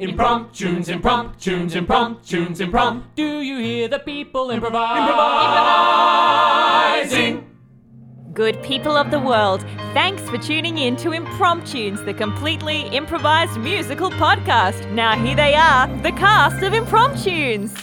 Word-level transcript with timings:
Impromptunes, 0.00 0.88
impromptunes, 0.88 1.70
impromptunes, 1.76 2.58
imprompt. 2.58 3.14
Do 3.14 3.42
you 3.42 3.58
hear 3.58 3.86
the 3.86 4.00
people 4.00 4.50
improvise? 4.50 4.98
Improvising. 7.12 7.48
Good 8.32 8.60
people 8.64 8.96
of 8.96 9.12
the 9.12 9.20
world, 9.20 9.60
thanks 9.92 10.28
for 10.28 10.36
tuning 10.36 10.78
in 10.78 10.96
to 10.96 11.10
Impromptunes, 11.10 12.04
the 12.04 12.12
completely 12.12 12.88
improvised 12.88 13.56
musical 13.60 14.10
podcast. 14.10 14.90
Now, 14.90 15.16
here 15.16 15.36
they 15.36 15.54
are, 15.54 15.86
the 16.02 16.10
cast 16.10 16.60
of 16.64 16.72
Impromptunes. 16.72 17.80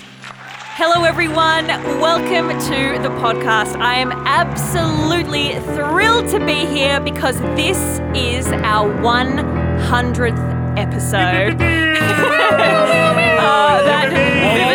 Hello, 0.76 1.06
everyone. 1.06 1.68
Welcome 2.02 2.50
to 2.50 3.00
the 3.02 3.10
podcast. 3.22 3.78
I 3.78 3.96
am 3.96 4.12
absolutely 4.12 5.54
thrilled 5.78 6.28
to 6.32 6.46
be 6.46 6.66
here 6.66 7.00
because 7.00 7.40
this 7.56 8.02
is 8.14 8.48
our 8.48 8.90
100th 9.02 10.51
episode. 10.78 11.56
Uh, 11.56 11.56
that- 13.86 14.71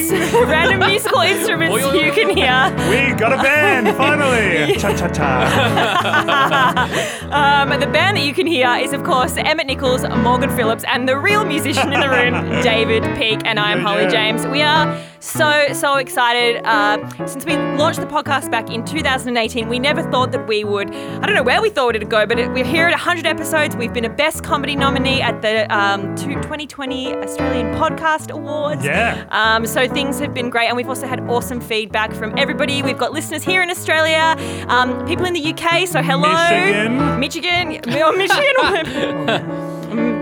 random 0.46 0.88
musical 0.88 1.20
instruments 1.20 1.84
you 1.94 2.12
can 2.12 2.36
hear. 2.36 2.74
We 2.90 3.14
got 3.18 3.32
a 3.32 3.36
band 3.42 3.88
finally. 3.96 4.76
Cha 4.78 4.94
cha 4.96 5.08
cha. 5.08 6.88
Um, 7.32 7.80
the 7.80 7.86
band 7.86 8.16
that 8.16 8.24
you 8.24 8.34
can 8.34 8.46
hear 8.46 8.68
is, 8.76 8.92
of 8.92 9.04
course, 9.04 9.36
Emmett 9.36 9.66
Nichols, 9.66 10.02
Morgan 10.18 10.54
Phillips, 10.54 10.84
and 10.86 11.08
the 11.08 11.16
real 11.18 11.44
musician 11.44 11.92
in 11.92 12.00
the 12.00 12.08
room, 12.08 12.34
David 12.62 13.02
Peake, 13.16 13.40
and 13.44 13.58
I 13.58 13.72
am 13.72 13.78
Yeah, 13.78 13.84
Holly 13.84 14.02
yeah. 14.02 14.10
James. 14.10 14.46
We 14.46 14.62
are 14.62 15.00
so, 15.20 15.68
so 15.72 15.96
excited. 15.96 16.62
Uh, 16.64 16.98
since 17.26 17.44
we 17.44 17.56
launched 17.56 18.00
the 18.00 18.06
podcast 18.06 18.50
back 18.50 18.70
in 18.70 18.84
2018, 18.84 19.68
we 19.68 19.78
never 19.78 20.02
thought 20.10 20.32
that 20.32 20.46
we 20.46 20.64
would, 20.64 20.90
I 20.90 21.26
don't 21.26 21.34
know 21.34 21.42
where 21.42 21.62
we 21.62 21.70
thought 21.70 21.94
it'd 21.96 22.10
go, 22.10 22.26
but 22.26 22.38
it, 22.38 22.50
we're 22.52 22.64
here 22.64 22.86
at 22.86 22.92
100 22.92 23.24
episodes. 23.26 23.76
We've 23.76 23.92
been 23.92 24.04
a 24.04 24.10
Best 24.10 24.42
Comedy 24.44 24.76
nominee 24.76 25.22
at 25.22 25.40
the 25.40 25.72
um, 25.74 26.14
2020 26.16 27.14
Australian 27.14 27.74
Podcast 27.76 28.30
Awards. 28.30 28.84
Yeah. 28.84 29.24
Um, 29.30 29.64
so 29.66 29.81
things 29.88 30.18
have 30.18 30.34
been 30.34 30.50
great, 30.50 30.68
and 30.68 30.76
we've 30.76 30.88
also 30.88 31.06
had 31.06 31.20
awesome 31.28 31.60
feedback 31.60 32.12
from 32.12 32.36
everybody. 32.38 32.82
We've 32.82 32.98
got 32.98 33.12
listeners 33.12 33.42
here 33.42 33.62
in 33.62 33.70
Australia, 33.70 34.36
um, 34.68 35.04
people 35.06 35.24
in 35.24 35.34
the 35.34 35.52
UK. 35.52 35.86
So 35.86 36.02
hello, 36.02 36.28
Michigan. 37.20 37.20
Michigan, 37.20 37.68
Michigan, 37.68 39.62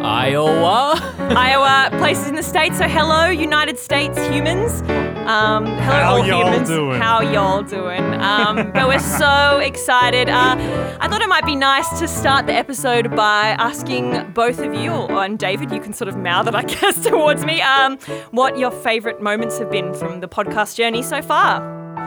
Iowa. 0.02 0.94
Iowa, 1.36 1.90
places 1.98 2.28
in 2.28 2.34
the 2.34 2.42
states. 2.42 2.78
So 2.78 2.88
hello, 2.88 3.26
United 3.26 3.78
States 3.78 4.18
humans. 4.28 4.80
Um, 5.28 5.66
hello, 5.66 5.76
How 5.78 6.12
all 6.16 6.26
y'all 6.26 6.46
humans. 6.46 6.68
doing? 6.68 7.00
How 7.00 7.20
y'all 7.20 7.62
doing? 7.62 8.02
Um, 8.14 8.72
but 8.72 8.88
we're 8.88 8.98
so 9.18 9.58
excited. 9.58 10.28
Uh, 10.28 10.56
I 11.00 11.08
thought 11.08 11.20
it 11.22 11.28
might 11.28 11.44
be 11.46 11.54
nice 11.54 11.88
to 12.00 12.08
start 12.08 12.46
the 12.46 12.54
episode 12.54 13.14
by 13.14 13.50
asking 13.58 14.32
both 14.32 14.58
of 14.58 14.74
you, 14.74 14.92
and 14.92 15.38
David, 15.38 15.70
you 15.70 15.80
can 15.80 15.92
sort 15.92 16.08
of 16.08 16.16
mouth 16.16 16.48
it, 16.48 16.54
I 16.54 16.62
guess, 16.80 17.04
towards 17.04 17.44
me, 17.44 17.60
um, 17.60 17.98
what 18.30 18.58
your 18.58 18.70
favourite 18.70 19.20
moments 19.20 19.58
have 19.58 19.70
been 19.70 19.92
from 19.94 20.20
the 20.20 20.28
podcast 20.28 20.76
journey 20.76 21.02
so 21.02 21.20
far. 21.22 21.60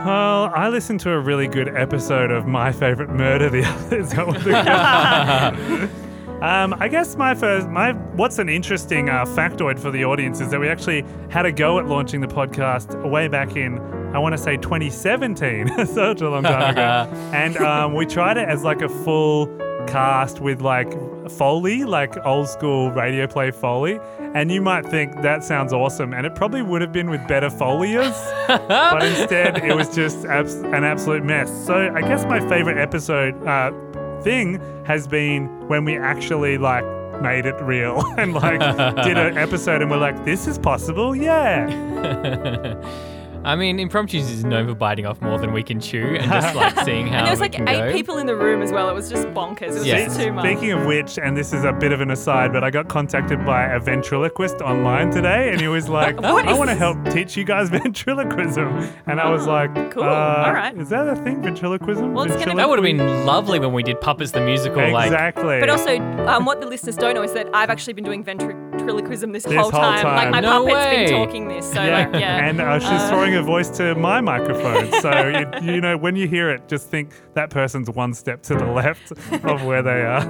Well, 0.06 0.52
I 0.54 0.68
listened 0.68 1.00
to 1.02 1.12
a 1.12 1.20
really 1.20 1.48
good 1.48 1.70
episode 1.78 2.32
of 2.32 2.46
My 2.46 2.72
Favorite 2.74 3.10
Murder 3.10 3.50
the 3.50 3.64
other. 3.64 3.98
Is 4.00 4.10
that 4.12 4.28
what 4.28 4.44
the 4.44 5.90
Um, 6.44 6.76
I 6.78 6.90
guess 6.90 7.16
my 7.16 7.34
first, 7.34 7.70
my 7.70 7.94
what's 7.94 8.38
an 8.38 8.50
interesting 8.50 9.10
uh, 9.10 9.24
factoid 9.24 9.80
for 9.80 9.92
the 9.92 10.04
audience 10.04 10.42
is 10.42 10.50
that 10.50 10.60
we 10.60 10.68
actually 10.68 11.06
had 11.30 11.46
a 11.46 11.54
go 11.54 11.80
at 11.80 11.88
launching 11.88 12.20
the 12.20 12.28
podcast 12.28 13.10
way 13.10 13.30
back 13.30 13.56
in, 13.56 13.80
I 14.14 14.20
want 14.20 14.34
to 14.34 14.38
say 14.38 14.58
2017, 14.58 15.86
such 15.88 16.20
a 16.22 16.30
long 16.30 16.44
time 16.44 16.72
ago, 16.74 17.10
and 17.34 17.56
um, 17.56 17.94
we 17.96 18.06
tried 18.06 18.36
it 18.36 18.50
as 18.50 18.62
like 18.62 18.82
a 18.82 18.90
full 18.90 19.48
cast 19.88 20.42
with 20.42 20.60
like 20.60 20.92
foley, 21.32 21.86
like 21.86 22.14
old 22.26 22.50
school 22.50 22.92
radio 22.92 23.26
play 23.26 23.50
foley, 23.50 23.98
and 24.36 24.52
you 24.52 24.62
might 24.62 24.86
think 24.86 25.22
that 25.22 25.46
sounds 25.46 25.72
awesome, 25.72 26.14
and 26.14 26.26
it 26.26 26.36
probably 26.36 26.62
would 26.62 26.82
have 26.82 26.92
been 26.92 27.10
with 27.10 27.26
better 27.26 27.50
foliers, 27.50 28.14
but 28.48 29.02
instead 29.06 29.64
it 29.64 29.78
was 29.78 29.96
just 29.96 30.26
abs- 30.26 30.56
an 30.56 30.84
absolute 30.84 31.24
mess. 31.24 31.50
So 31.66 31.74
I 31.74 32.02
guess 32.02 32.26
my 32.26 32.42
favorite 32.50 32.78
episode. 32.78 33.42
Uh, 33.48 33.72
thing 34.24 34.60
has 34.86 35.08
been 35.08 35.48
when 35.68 35.86
we 35.86 35.98
actually 35.98 36.58
like 36.58 36.86
made 37.22 37.46
it 37.46 37.56
real 37.62 38.04
and 38.18 38.34
like 38.34 38.60
did 39.04 39.18
an 39.18 39.38
episode 39.46 39.82
and 39.82 39.92
we're 39.92 39.98
like, 39.98 40.26
this 40.26 40.48
is 40.48 40.58
possible, 40.58 41.16
yeah. 41.16 41.68
I 43.46 43.56
mean, 43.58 43.78
impromptunes 43.78 44.32
is 44.32 44.46
known 44.46 44.68
for 44.68 44.74
biting 44.76 45.06
off 45.06 45.22
more 45.22 45.38
than 45.38 45.52
we 45.52 45.64
can 45.64 45.80
chew 45.82 46.16
and 46.20 46.32
just 46.32 46.56
like 46.56 46.80
seeing 46.86 47.08
how 47.08 47.18
And 47.18 47.26
there 47.28 47.34
was 47.34 47.42
like 47.42 47.60
eight 47.60 47.66
go. 47.66 47.92
people 47.92 48.18
in 48.18 48.26
the 48.26 48.36
room 48.36 48.62
as 48.62 48.72
well. 48.72 48.90
It 48.90 48.94
was 48.94 49.10
just 49.10 49.28
bonkers. 49.30 49.62
It 49.62 49.74
was 49.74 49.86
Yeah. 49.86 50.06
just 50.06 50.20
too 50.20 50.32
much. 50.32 50.46
Speaking 50.46 50.72
of 50.72 50.86
which, 50.86 51.20
and 51.20 51.36
this 51.36 51.52
is 51.52 51.66
a 51.66 51.74
bit 51.74 51.92
of 51.92 52.00
an 52.00 52.12
aside, 52.12 52.54
but 52.54 52.64
I 52.64 52.70
got 52.70 52.88
contacted 52.88 53.46
by 53.46 53.66
a 53.66 53.80
ventriloquist 53.80 54.62
online 54.62 55.12
today, 55.12 55.50
and 55.52 55.60
he 55.60 55.68
was 55.68 55.90
like, 56.00 56.24
"I 56.24 56.32
want 56.54 56.70
to 56.70 56.76
help 56.76 57.04
teach 57.12 57.36
you 57.36 57.44
guys 57.44 57.70
ventriloquism," 58.08 58.90
and 59.08 59.20
I 59.20 59.30
was 59.30 59.46
like, 59.46 59.74
cool. 59.92 60.04
uh, 60.04 60.44
All 60.46 60.54
right. 60.54 60.78
Is 60.78 60.90
that 60.90 61.08
a 61.08 61.16
thing, 61.18 61.42
ventriloquism?" 61.42 62.14
Well, 62.14 62.26
it's 62.26 62.36
gonna 62.36 62.52
be- 62.52 62.58
that 62.58 62.70
would 62.70 62.80
have 62.80 62.84
been 62.86 63.26
lovely 63.26 63.60
when 63.60 63.74
we 63.74 63.84
did 63.84 64.00
Puppets 64.00 64.32
the 64.32 64.40
Musical. 64.42 64.90
Like, 64.90 65.08
exactly. 65.08 65.60
But 65.60 65.70
also, 65.70 65.98
um, 66.28 66.46
what 66.46 66.62
the 66.62 66.68
listeners 66.68 66.96
don't 66.96 67.16
know 67.16 67.24
is 67.24 67.34
that 67.34 67.50
I've 67.54 67.70
actually 67.70 67.94
been 67.94 68.06
doing 68.06 68.24
ventriloquism 68.24 68.63
this, 68.78 69.44
This 69.44 69.46
whole, 69.46 69.64
whole 69.64 69.72
time. 69.72 70.04
Like 70.04 70.30
my 70.32 70.42
time. 70.42 70.44
No 70.44 70.66
puppet's 70.66 70.74
way. 70.86 71.06
been 71.06 71.10
talking 71.14 71.48
this. 71.48 71.72
So 71.72 71.84
yeah. 71.84 72.08
like, 72.10 72.20
yeah. 72.22 72.46
and 72.48 72.60
uh, 72.62 72.80
she's 72.80 72.90
Uh, 72.90 73.10
throwing 73.10 73.34
her 73.34 73.42
voice 73.42 73.70
to 73.78 73.96
my 73.96 74.22
microphone. 74.22 74.92
So 75.02 75.28
you, 75.62 75.74
you 75.74 75.82
know, 75.82 75.98
when 75.98 76.16
you 76.16 76.28
hear 76.28 76.50
it, 76.50 76.68
just 76.68 76.90
think 76.90 77.12
that 77.34 77.50
person's 77.50 77.90
one 77.90 78.14
step 78.14 78.42
to 78.44 78.56
the 78.56 78.66
left 78.66 79.12
of 79.44 79.64
where 79.64 79.82
they 79.82 80.02
are. 80.02 80.22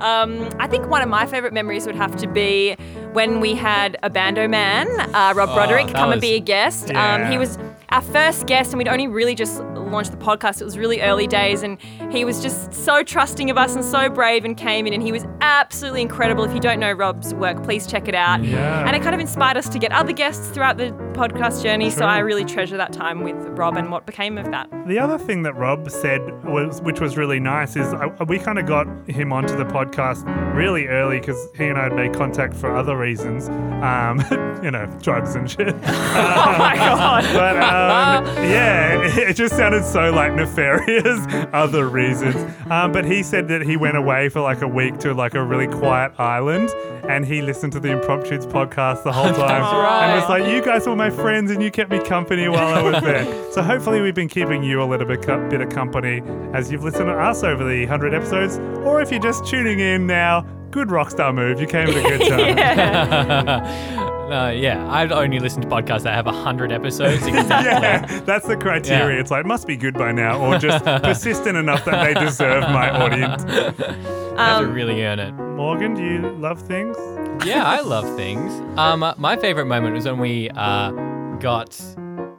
Um, 0.00 0.48
I 0.58 0.66
think 0.66 0.88
one 0.88 1.02
of 1.02 1.08
my 1.08 1.26
favourite 1.26 1.52
memories 1.54 1.86
would 1.86 1.96
have 1.96 2.16
to 2.16 2.26
be 2.26 2.74
when 3.12 3.40
we 3.40 3.54
had 3.54 3.96
a 4.02 4.10
bando 4.10 4.48
man, 4.48 4.88
uh, 5.14 5.32
Rob 5.36 5.54
Broderick, 5.54 5.86
that 5.88 5.94
come 5.96 6.12
and 6.12 6.20
was- 6.20 6.20
be 6.20 6.34
a 6.34 6.40
guest. 6.40 6.92
Um, 6.94 7.30
he 7.30 7.38
was 7.38 7.58
our 7.90 8.02
first 8.02 8.46
guest, 8.46 8.72
and 8.72 8.78
we'd 8.78 8.88
only 8.88 9.06
really 9.06 9.34
just 9.34 9.62
launched 9.90 10.10
the 10.10 10.16
podcast. 10.16 10.60
It 10.60 10.64
was 10.64 10.78
really 10.78 11.00
early 11.00 11.26
days, 11.26 11.62
and 11.62 11.80
he 12.10 12.24
was 12.24 12.42
just 12.42 12.72
so 12.72 13.02
trusting 13.02 13.50
of 13.50 13.58
us 13.58 13.74
and 13.74 13.84
so 13.84 14.08
brave 14.08 14.44
and 14.44 14.56
came 14.56 14.86
in, 14.86 14.92
and 14.92 15.02
he 15.02 15.12
was 15.12 15.24
absolutely 15.40 16.02
incredible. 16.02 16.44
If 16.44 16.54
you 16.54 16.60
don't 16.60 16.80
know 16.80 16.92
Rob's 16.92 17.34
work, 17.34 17.62
please 17.62 17.86
check 17.86 18.08
it 18.08 18.14
out. 18.14 18.42
Yeah. 18.44 18.86
And 18.86 18.96
it 18.96 19.02
kind 19.02 19.14
of 19.14 19.20
inspired 19.20 19.56
us 19.56 19.68
to 19.68 19.78
get 19.78 19.92
other 19.92 20.12
guests 20.12 20.48
throughout 20.48 20.76
the 20.76 20.90
podcast 21.14 21.62
journey. 21.62 21.90
So 21.90 22.04
I 22.04 22.18
really 22.18 22.44
treasure 22.44 22.76
that 22.76 22.92
time 22.92 23.22
with 23.22 23.36
Rob 23.58 23.76
and 23.76 23.90
what 23.90 24.06
became 24.06 24.38
of 24.38 24.50
that. 24.50 24.68
The 24.86 24.98
other 24.98 25.18
thing 25.18 25.42
that 25.42 25.54
Rob 25.54 25.90
said 25.90 26.20
was, 26.44 26.80
which 26.82 27.00
was 27.00 27.16
really 27.16 27.40
nice, 27.40 27.76
is 27.76 27.94
we 28.26 28.38
kind 28.38 28.58
of 28.58 28.66
got 28.66 28.86
him 29.08 29.32
onto 29.32 29.56
the 29.56 29.64
podcast 29.64 30.24
really 30.54 30.86
early 30.86 31.20
because 31.20 31.48
he 31.56 31.64
and 31.66 31.78
I 31.78 31.84
had 31.84 31.94
made 31.94 32.14
contact 32.14 32.54
for 32.54 32.74
other 32.74 32.96
reasons, 32.96 33.48
um, 33.82 34.20
you 34.62 34.70
know, 34.70 34.86
drugs 35.02 35.34
and 35.34 35.50
shit. 35.50 35.74
Oh 36.14 36.56
my 36.58 36.76
god. 36.76 37.24
But 37.34 37.56
um, 37.56 38.26
yeah, 38.44 39.02
it, 39.02 39.30
it 39.30 39.36
just 39.36 39.56
sounded 39.56 39.73
so 39.82 40.10
like 40.10 40.32
nefarious. 40.34 41.26
Other 41.52 41.88
reasons, 41.88 42.36
um, 42.70 42.92
but 42.92 43.04
he 43.04 43.22
said 43.22 43.48
that 43.48 43.62
he 43.62 43.76
went 43.76 43.96
away 43.96 44.28
for 44.28 44.40
like 44.40 44.62
a 44.62 44.68
week 44.68 44.98
to 44.98 45.14
like 45.14 45.34
a 45.34 45.42
really 45.42 45.66
quiet 45.66 46.12
island, 46.18 46.70
and 47.08 47.24
he 47.24 47.42
listened 47.42 47.72
to 47.72 47.80
the 47.80 47.88
Impromptunes 47.88 48.46
podcast 48.46 49.02
the 49.04 49.12
whole 49.12 49.32
time, 49.34 49.62
and 49.62 50.20
was 50.20 50.28
like, 50.28 50.46
"You 50.46 50.62
guys 50.62 50.86
were 50.86 50.96
my 50.96 51.10
friends, 51.10 51.50
and 51.50 51.62
you 51.62 51.70
kept 51.70 51.90
me 51.90 51.98
company 52.00 52.48
while 52.48 52.74
I 52.74 52.82
was 52.82 53.02
there." 53.02 53.24
so 53.52 53.62
hopefully, 53.62 54.00
we've 54.00 54.14
been 54.14 54.28
keeping 54.28 54.62
you 54.62 54.82
a 54.82 54.86
little 54.86 55.06
bit 55.06 55.22
co- 55.22 55.48
bit 55.48 55.60
of 55.60 55.70
company 55.70 56.22
as 56.52 56.70
you've 56.70 56.84
listened 56.84 57.06
to 57.06 57.14
us 57.14 57.42
over 57.42 57.64
the 57.68 57.86
hundred 57.86 58.14
episodes, 58.14 58.58
or 58.84 59.00
if 59.00 59.10
you're 59.10 59.20
just 59.20 59.46
tuning 59.46 59.80
in 59.80 60.06
now. 60.06 60.46
Good 60.70 60.88
rockstar 60.88 61.32
move. 61.32 61.60
You 61.60 61.68
came 61.68 61.86
at 61.86 61.96
a 61.96 62.02
good 62.02 62.28
time. 62.28 63.94
Uh, 64.30 64.50
yeah, 64.50 64.86
I've 64.90 65.12
only 65.12 65.38
listened 65.38 65.62
to 65.62 65.68
podcasts 65.68 66.02
that 66.02 66.14
have 66.14 66.26
100 66.26 66.72
episodes. 66.72 67.22
Exactly. 67.26 68.14
Yeah, 68.16 68.20
that's 68.20 68.46
the 68.46 68.56
criteria. 68.56 69.14
Yeah. 69.16 69.20
It's 69.20 69.30
like 69.30 69.44
it 69.44 69.46
must 69.46 69.66
be 69.66 69.76
good 69.76 69.94
by 69.94 70.12
now, 70.12 70.40
or 70.40 70.58
just 70.58 70.84
persistent 71.02 71.56
enough 71.56 71.84
that 71.84 72.02
they 72.14 72.18
deserve 72.20 72.62
my 72.70 72.90
audience. 72.90 73.42
have 74.36 74.38
Um, 74.62 74.66
to 74.66 74.72
really 74.72 75.04
earn 75.04 75.18
it. 75.20 75.32
Morgan, 75.32 75.94
do 75.94 76.02
you 76.02 76.30
love 76.38 76.60
things? 76.62 76.96
Yeah, 77.44 77.64
I 77.64 77.80
love 77.80 78.16
things. 78.16 78.52
Um, 78.78 79.12
my 79.18 79.36
favorite 79.36 79.66
moment 79.66 79.94
was 79.94 80.04
when 80.06 80.18
we 80.18 80.50
uh, 80.50 80.90
got 81.38 81.78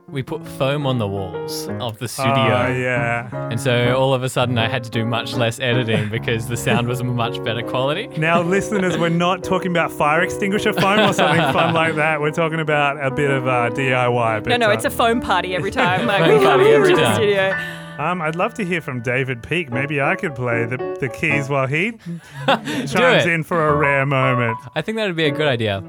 we 0.07 0.21
put 0.23 0.45
foam 0.47 0.85
on 0.85 0.99
the 0.99 1.07
walls 1.07 1.67
of 1.79 1.97
the 1.97 2.07
studio. 2.07 2.33
Oh, 2.33 2.67
yeah. 2.71 3.49
And 3.49 3.59
so 3.59 3.95
all 3.97 4.13
of 4.13 4.23
a 4.23 4.29
sudden 4.29 4.57
I 4.57 4.67
had 4.67 4.83
to 4.83 4.89
do 4.89 5.03
much 5.05 5.33
less 5.33 5.59
editing 5.59 6.09
because 6.09 6.47
the 6.47 6.55
sound 6.57 6.87
was 6.87 7.01
much 7.03 7.43
better 7.43 7.61
quality. 7.63 8.07
Now, 8.17 8.41
listeners, 8.41 8.97
we're 8.97 9.09
not 9.09 9.43
talking 9.43 9.71
about 9.71 9.91
fire 9.91 10.21
extinguisher 10.21 10.73
foam 10.73 10.99
or 10.99 11.13
something 11.13 11.41
fun 11.53 11.73
like 11.81 11.95
that. 11.95 12.21
We're 12.21 12.31
talking 12.31 12.59
about 12.59 13.03
a 13.03 13.09
bit 13.09 13.31
of 13.31 13.47
uh, 13.47 13.69
DIY. 13.71 14.43
But, 14.43 14.49
No, 14.49 14.57
no, 14.57 14.69
uh, 14.69 14.73
it's 14.73 14.85
a 14.85 14.89
foam 14.91 15.21
party 15.21 15.55
every 15.55 15.71
time. 15.83 16.05
Like 16.05 16.23
Foam 16.23 16.37
we 16.39 16.45
come 16.45 16.59
party 16.59 16.71
every 16.73 16.89
into 16.91 17.01
the 17.01 17.07
time. 17.07 17.15
studio. 17.15 17.57
Um, 17.97 18.21
I'd 18.21 18.35
love 18.35 18.53
to 18.55 18.65
hear 18.65 18.81
from 18.81 19.01
David 19.01 19.41
Peake. 19.41 19.71
Maybe 19.71 20.01
I 20.01 20.15
could 20.15 20.35
play 20.35 20.65
the, 20.65 20.97
the 20.99 21.07
keys 21.09 21.47
while 21.49 21.65
he 21.65 21.93
chimes 22.45 23.25
in 23.25 23.43
for 23.43 23.69
a 23.69 23.75
rare 23.75 24.05
moment. 24.05 24.57
I 24.75 24.81
think 24.81 24.97
that 24.97 25.07
would 25.07 25.15
be 25.15 25.25
a 25.25 25.31
good 25.31 25.47
idea. 25.47 25.81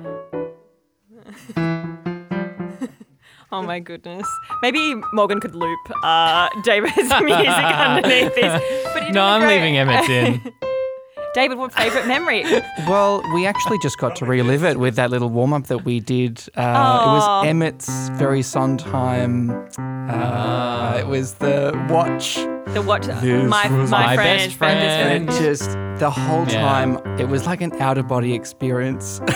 Oh 3.56 3.62
my 3.62 3.79
goodness. 3.81 4.26
Maybe 4.62 4.94
Morgan 5.14 5.41
could 5.41 5.55
loop 5.55 5.79
uh, 6.03 6.49
David's 6.62 6.97
music 7.23 7.49
underneath 7.49 8.35
this. 8.35 8.62
But 8.93 9.03
it'd 9.05 9.14
No, 9.14 9.25
I'm 9.25 9.41
great. 9.41 9.56
leaving 9.56 9.76
Emmett 9.79 10.11
in. 10.11 10.53
David, 11.35 11.56
what 11.58 11.73
favourite 11.73 12.06
memory? 12.06 12.44
Well, 12.87 13.23
we 13.35 13.47
actually 13.47 13.79
just 13.82 13.99
got 13.99 14.14
to 14.17 14.25
relive 14.26 14.64
it 14.64 14.79
with 14.79 14.97
that 14.97 15.11
little 15.11 15.29
warm 15.31 15.53
up 15.53 15.67
that 15.69 15.85
we 15.85 16.00
did. 16.00 16.38
Uh, 16.56 16.61
it 16.61 17.08
was 17.08 17.47
Emmett's 17.47 18.08
very 18.11 18.43
Sondheim. 18.43 19.50
Uh, 19.79 20.97
it 20.99 21.06
was 21.06 21.35
the 21.35 21.73
watch. 21.91 22.37
The 22.75 22.82
watch. 22.82 23.06
This 23.06 23.49
my 23.50 23.69
was 23.75 23.91
my, 23.91 24.06
my 24.06 24.14
friend, 24.17 24.38
best 24.41 24.56
friend, 24.56 24.79
friend. 24.81 25.29
And 25.29 25.31
just 25.44 25.70
the 26.00 26.11
whole 26.11 26.47
Yeah. 26.49 26.61
time, 26.61 27.19
it 27.19 27.29
was 27.29 27.47
like 27.47 27.61
an 27.62 27.73
out 27.81 27.97
of 27.99 28.06
body 28.08 28.32
experience. 28.35 29.20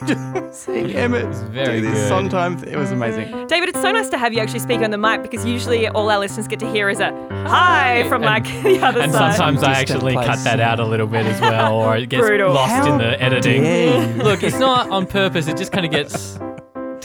just 0.06 0.64
seeing 0.64 0.90
Emmett 0.92 1.34
very 1.50 1.80
do 1.80 1.88
this 1.90 1.94
good. 1.98 2.08
Sondheim. 2.08 2.62
It 2.64 2.76
was 2.76 2.90
amazing. 2.90 3.46
David, 3.46 3.68
it's 3.70 3.80
so 3.80 3.90
nice 3.92 4.08
to 4.10 4.18
have 4.18 4.32
you 4.32 4.40
actually 4.40 4.60
speak 4.60 4.80
on 4.80 4.90
the 4.90 4.98
mic 4.98 5.22
because 5.22 5.44
usually 5.44 5.88
all 5.88 6.10
our 6.10 6.18
listeners 6.18 6.46
get 6.48 6.60
to 6.60 6.70
hear 6.70 6.88
is 6.88 7.00
a 7.00 7.10
hi 7.46 8.04
from 8.08 8.22
like 8.22 8.44
the 8.62 8.80
other 8.80 9.00
And 9.00 9.12
side. 9.12 9.26
And 9.28 9.34
sometimes 9.36 9.62
I 9.62 9.80
Distant 9.84 10.02
actually 10.02 10.14
cut 10.14 10.38
that 10.44 10.60
out 10.60 10.80
a 10.80 10.86
little 10.86 11.06
bit 11.06 11.26
as 11.26 11.40
well, 11.40 11.74
or 11.74 11.96
it 11.96 12.08
gets 12.08 12.26
Brutal. 12.26 12.52
lost 12.52 12.88
in 12.88 12.98
the 12.98 13.20
editing. 13.22 14.18
Look, 14.18 14.42
it's 14.42 14.58
not 14.58 14.90
on 14.90 15.06
purpose. 15.06 15.46
It 15.48 15.56
just 15.56 15.72
kind 15.72 15.86
of 15.86 15.92
gets 15.92 16.38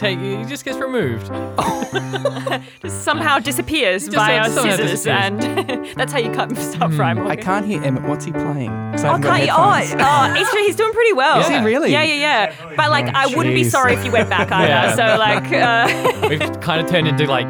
take. 0.01 0.19
It 0.19 0.47
just 0.47 0.65
gets 0.65 0.77
removed. 0.79 1.27
just 2.81 3.03
somehow 3.03 3.39
disappears 3.49 4.05
Just 4.05 4.15
via 4.15 4.49
somehow 4.49 4.71
scissors, 4.75 4.91
disappears. 4.91 5.45
and 5.45 5.85
that's 5.95 6.11
how 6.11 6.19
you 6.19 6.31
cut 6.31 6.55
stuff, 6.57 6.97
right? 6.97 7.17
I 7.17 7.35
can't 7.35 7.65
hear 7.65 7.81
Emmett. 7.83 8.03
What's 8.03 8.25
he 8.25 8.31
playing? 8.31 8.69
I 8.71 8.95
Oh, 8.95 8.97
haven't 9.17 9.21
can't 9.23 9.43
you? 9.45 9.51
Oh, 9.51 10.03
oh, 10.03 10.33
he's, 10.33 10.49
he's 10.67 10.75
doing 10.75 10.91
pretty 10.93 11.13
well. 11.13 11.39
Is 11.41 11.47
he 11.47 11.57
really? 11.59 11.91
Yeah, 11.91 12.03
yeah, 12.03 12.15
yeah. 12.49 12.73
But 12.75 12.89
like, 12.89 13.05
I 13.13 13.27
wouldn't 13.35 13.55
be 13.55 13.63
sorry 13.63 13.93
if 13.93 14.03
you 14.03 14.11
went 14.11 14.29
back 14.29 14.51
either. 14.51 14.67
Yeah. 14.67 14.95
So 14.95 15.17
like, 15.17 15.51
uh, 15.51 16.27
We've 16.29 16.59
kind 16.61 16.81
of 16.83 16.89
turned 16.89 17.07
into 17.07 17.27
like 17.27 17.47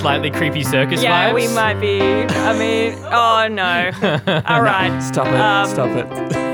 slightly 0.00 0.30
creepy 0.30 0.62
circus 0.62 1.02
yeah, 1.02 1.30
vibes. 1.30 1.34
we 1.34 1.48
might 1.48 1.80
be. 1.80 2.00
I 2.00 2.56
mean, 2.58 2.98
oh 3.06 3.48
no. 3.50 3.90
All 4.46 4.62
right. 4.62 5.00
Stop 5.00 5.26
it. 5.26 5.34
Um, 5.34 5.68
Stop 5.68 5.88
it. 5.90 6.49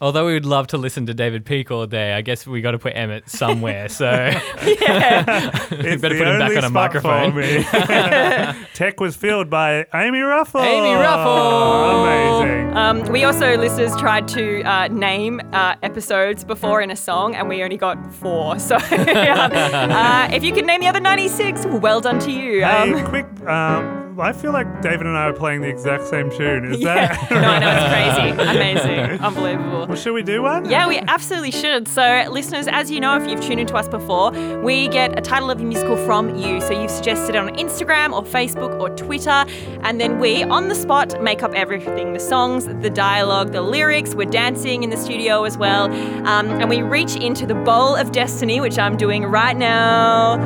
Although 0.00 0.26
we 0.26 0.32
would 0.34 0.46
love 0.46 0.68
to 0.68 0.78
listen 0.78 1.06
to 1.06 1.14
David 1.14 1.44
Peake 1.44 1.72
all 1.72 1.84
day, 1.86 2.12
I 2.12 2.20
guess 2.22 2.46
we 2.46 2.60
got 2.60 2.70
to 2.70 2.78
put 2.78 2.92
Emmett 2.94 3.28
somewhere. 3.28 3.88
So 3.88 4.06
It's 4.70 6.00
better 6.00 6.16
put 6.16 6.28
him 6.28 6.38
back 6.38 6.56
on 6.56 6.58
a 6.58 6.68
spot 6.68 6.72
microphone. 6.72 7.32
For 7.32 7.38
me. 7.40 8.66
Tech 8.74 9.00
was 9.00 9.16
filled 9.16 9.50
by 9.50 9.86
Amy 9.92 10.20
Ruffle. 10.20 10.60
Amy 10.60 10.94
Ruffle. 10.94 12.04
Amazing. 12.04 12.76
Um, 12.76 13.02
we 13.12 13.24
also, 13.24 13.56
listeners, 13.56 13.96
tried 13.96 14.28
to 14.28 14.62
uh, 14.62 14.86
name 14.88 15.40
uh, 15.52 15.74
episodes 15.82 16.44
before 16.44 16.80
in 16.80 16.90
a 16.92 16.96
song, 16.96 17.34
and 17.34 17.48
we 17.48 17.64
only 17.64 17.76
got 17.76 17.98
four. 18.14 18.56
So 18.60 18.76
um, 18.76 18.82
uh, 18.82 20.28
if 20.32 20.44
you 20.44 20.52
can 20.52 20.64
name 20.64 20.80
the 20.80 20.86
other 20.86 21.00
96, 21.00 21.66
well 21.66 22.00
done 22.00 22.20
to 22.20 22.30
you. 22.30 22.60
Hey, 22.64 22.92
Um, 22.92 23.04
quick. 23.06 23.26
Um, 23.48 23.97
I 24.20 24.32
feel 24.32 24.52
like 24.52 24.82
David 24.82 25.06
and 25.06 25.16
I 25.16 25.24
are 25.24 25.32
playing 25.32 25.60
the 25.60 25.68
exact 25.68 26.06
same 26.08 26.30
tune. 26.30 26.72
Is 26.72 26.80
yeah. 26.80 27.14
that? 27.14 27.30
no, 27.30 27.36
I 27.36 27.58
know, 27.58 27.70
it's 27.70 28.36
crazy. 28.46 28.58
Amazing. 28.58 29.20
Unbelievable. 29.20 29.86
Well, 29.86 29.96
should 29.96 30.12
we 30.12 30.22
do 30.22 30.42
one? 30.42 30.68
Yeah, 30.68 30.88
we 30.88 30.98
absolutely 30.98 31.52
should. 31.52 31.86
So, 31.86 32.26
listeners, 32.30 32.66
as 32.66 32.90
you 32.90 32.98
know, 32.98 33.16
if 33.16 33.28
you've 33.28 33.40
tuned 33.40 33.60
into 33.60 33.76
us 33.76 33.86
before, 33.86 34.32
we 34.62 34.88
get 34.88 35.16
a 35.16 35.22
title 35.22 35.50
of 35.50 35.60
a 35.60 35.64
musical 35.64 35.96
from 35.96 36.36
you. 36.36 36.60
So, 36.60 36.80
you've 36.80 36.90
suggested 36.90 37.36
it 37.36 37.38
on 37.38 37.54
Instagram 37.56 38.12
or 38.12 38.24
Facebook 38.24 38.78
or 38.80 38.90
Twitter, 38.90 39.44
and 39.82 40.00
then 40.00 40.18
we, 40.18 40.42
on 40.42 40.68
the 40.68 40.74
spot, 40.74 41.22
make 41.22 41.42
up 41.42 41.52
everything 41.54 42.12
the 42.12 42.20
songs, 42.20 42.64
the 42.66 42.90
dialogue, 42.90 43.52
the 43.52 43.62
lyrics. 43.62 44.14
We're 44.14 44.30
dancing 44.30 44.82
in 44.82 44.90
the 44.90 44.96
studio 44.96 45.44
as 45.44 45.56
well. 45.56 45.84
Um, 46.26 46.48
and 46.48 46.68
we 46.68 46.82
reach 46.82 47.14
into 47.14 47.46
the 47.46 47.54
bowl 47.54 47.94
of 47.94 48.12
destiny, 48.12 48.60
which 48.60 48.78
I'm 48.78 48.96
doing 48.96 49.26
right 49.26 49.56
now. 49.56 50.36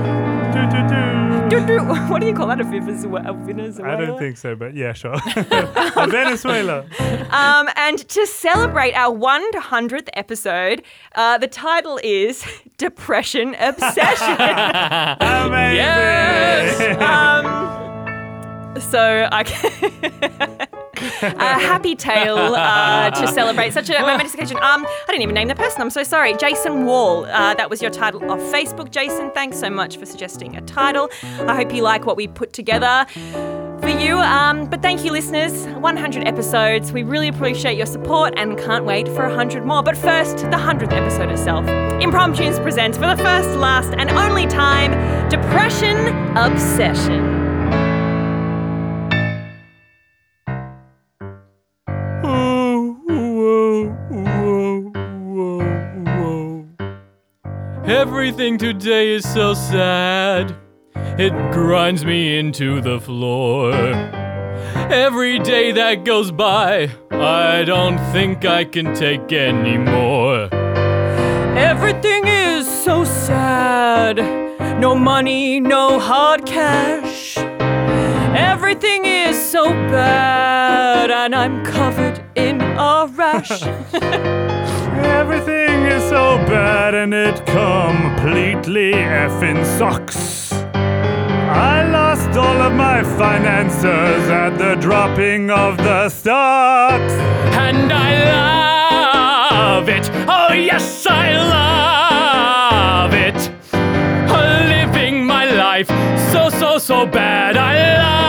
Do, 0.53 0.71
do, 0.71 0.89
do. 0.89 1.12
What 2.09 2.21
do 2.21 2.27
you 2.27 2.35
call 2.35 2.47
that? 2.49 2.61
A 2.61 2.65
Venezuela? 2.65 3.33
Venezuela? 3.35 3.93
I 3.93 3.97
don't 4.07 4.19
think 4.19 4.37
so, 4.39 4.55
but 4.55 4.75
yeah, 4.75 4.93
sure. 4.93 5.17
Venezuela. 6.09 6.87
Um, 7.31 7.69
and 7.77 7.99
to 8.09 8.27
celebrate 8.27 8.95
our 8.95 9.15
100th 9.15 10.09
episode, 10.15 10.83
uh, 11.15 11.39
the 11.39 11.49
title 11.49 12.01
is 12.03 12.45
Depression 12.79 13.55
Obsession. 13.59 14.37
Amazing. 15.21 15.77
Yes! 15.77 17.01
um, 17.03 17.82
so 18.81 19.29
a 21.23 21.59
happy 21.59 21.95
tale 21.95 22.37
uh, 22.37 23.11
to 23.11 23.29
celebrate 23.29 23.73
such 23.73 23.91
a 23.91 24.01
momentous 24.01 24.35
occasion. 24.35 24.57
Um, 24.59 24.87
I 24.87 25.05
didn't 25.09 25.23
even 25.23 25.35
name 25.35 25.49
the 25.49 25.55
person. 25.55 25.81
I'm 25.81 25.91
so 25.91 26.03
sorry. 26.03 26.35
Jason 26.37 26.87
Wall. 26.87 27.25
Uh, 27.27 27.55
that 27.55 27.71
was 27.71 27.83
your 27.83 27.91
title 27.91 28.31
off 28.31 28.41
Facebook. 28.41 28.91
Jason, 28.91 29.31
thanks 29.33 29.59
so 29.59 29.71
much 29.71 29.97
for 29.97 30.07
suggesting 30.07 30.57
a 30.57 30.61
title. 30.63 31.09
I 31.41 31.55
hope 31.57 31.75
you 31.75 31.83
like 31.83 32.07
what 32.07 32.17
we 32.17 32.29
put 32.29 32.53
together 32.53 33.07
for 33.83 33.89
you. 33.89 34.19
Um, 34.19 34.69
but 34.69 34.81
thank 34.81 35.05
you, 35.05 35.13
listeners. 35.13 35.67
100 35.67 36.27
episodes. 36.27 36.93
We 36.93 37.03
really 37.03 37.29
appreciate 37.29 37.77
your 37.77 37.87
support 37.87 38.35
and 38.37 38.59
can't 38.59 38.85
wait 38.85 39.09
for 39.09 39.27
100 39.27 39.65
more. 39.65 39.83
But 39.83 39.97
first, 39.97 40.39
the 40.39 40.57
100th 40.57 40.93
episode 40.93 41.31
itself. 41.31 41.65
Impromptunes 41.67 42.63
presents 42.63 42.97
for 42.97 43.07
the 43.07 43.17
first, 43.17 43.51
last, 43.57 43.93
and 43.97 44.11
only 44.11 44.47
time 44.47 44.93
Depression 45.29 46.09
Obsession. 46.37 47.32
Everything 57.93 58.57
today 58.57 59.11
is 59.11 59.23
so 59.31 59.53
sad. 59.53 60.57
It 60.95 61.35
grinds 61.53 62.07
me 62.07 62.39
into 62.39 62.81
the 62.81 62.99
floor. 62.99 63.75
Every 64.91 65.39
day 65.39 65.73
that 65.73 66.07
goes 66.07 66.33
by, 66.33 66.91
I 67.11 67.65
don't 67.65 67.99
think 68.11 68.47
I 68.47 68.65
can 68.65 68.95
take 68.95 69.31
anymore. 69.35 70.49
Everything 71.55 72.27
is 72.27 72.67
so 72.67 73.05
sad. 73.05 74.17
No 74.81 74.95
money, 74.95 75.61
no 75.61 76.01
hard 76.01 76.47
cash. 76.47 77.37
Everything 78.51 79.05
is 79.05 79.37
so 79.41 79.65
bad, 79.71 81.11
and 81.11 81.35
I'm 81.35 81.65
covered 81.65 82.25
in 82.35 82.61
a 82.61 83.07
rash. 83.15 83.63
Everything 85.23 85.85
is 85.87 86.03
so 86.09 86.37
bad 86.47 86.95
and 86.95 87.15
it 87.15 87.37
completely 87.47 88.93
effing 88.93 89.65
sucks. 89.79 90.53
I 90.53 91.85
lost 91.89 92.37
all 92.37 92.61
of 92.63 92.73
my 92.73 93.03
finances 93.03 94.29
at 94.31 94.57
the 94.59 94.75
dropping 94.77 95.51
of 95.51 95.77
the 95.77 96.09
stocks. 96.09 97.13
And 97.67 97.93
I 97.93 98.13
love 99.77 99.89
it. 99.89 100.11
Oh, 100.29 100.53
yes, 100.53 101.07
I 101.09 101.27
love 101.57 103.13
it. 103.15 103.41
Living 104.69 105.27
my 105.27 105.45
life 105.45 105.89
so, 106.33 106.49
so, 106.51 106.79
so 106.79 107.07
bad. 107.07 107.57
I 107.57 107.99
love 107.99 108.22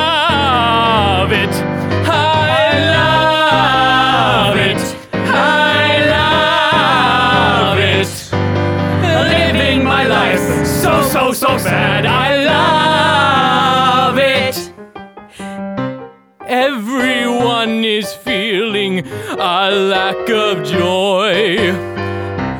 a 19.05 19.71
lack 19.71 20.29
of 20.29 20.63
joy. 20.65 21.93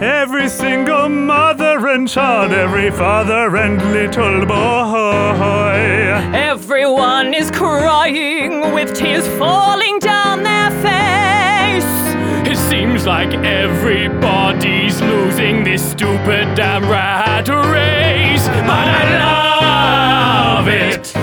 Every 0.02 0.50
single 0.50 1.08
mother 1.08 1.88
and 1.88 2.08
child, 2.08 2.52
every 2.52 2.92
father 2.92 3.56
and 3.56 3.82
little 3.94 4.46
boy. 4.46 6.14
Everyone 6.34 7.34
is 7.34 7.50
crying 7.52 8.74
with 8.74 8.94
tears 8.94 9.28
falling 9.40 10.00
down 10.00 10.44
their 10.44 10.72
face. 10.82 11.86
It 12.52 12.58
seems 12.70 13.06
like 13.06 13.34
everybody's 13.34 15.00
losing 15.02 15.64
this 15.64 15.92
stupid 15.92 16.56
damn 16.56 16.84
rat 16.90 17.48
race. 17.48 18.48
But 18.48 18.88
I 18.90 19.04
love 20.58 20.68
it. 20.68 21.23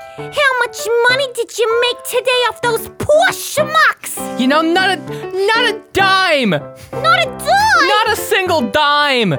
how 0.29 0.59
much 0.59 0.77
money 1.09 1.27
did 1.33 1.57
you 1.57 1.81
make 1.81 2.03
today 2.03 2.41
off 2.49 2.61
those 2.61 2.87
poor 2.99 3.27
schmucks? 3.29 4.39
You 4.39 4.47
know, 4.47 4.61
not 4.61 4.89
a 4.89 4.97
not 4.97 5.65
a 5.73 5.81
dime. 5.93 6.51
Not 6.51 7.19
a 7.19 7.25
dime. 7.25 7.87
Not 7.87 8.09
a 8.09 8.15
single 8.15 8.61
dime. 8.71 9.31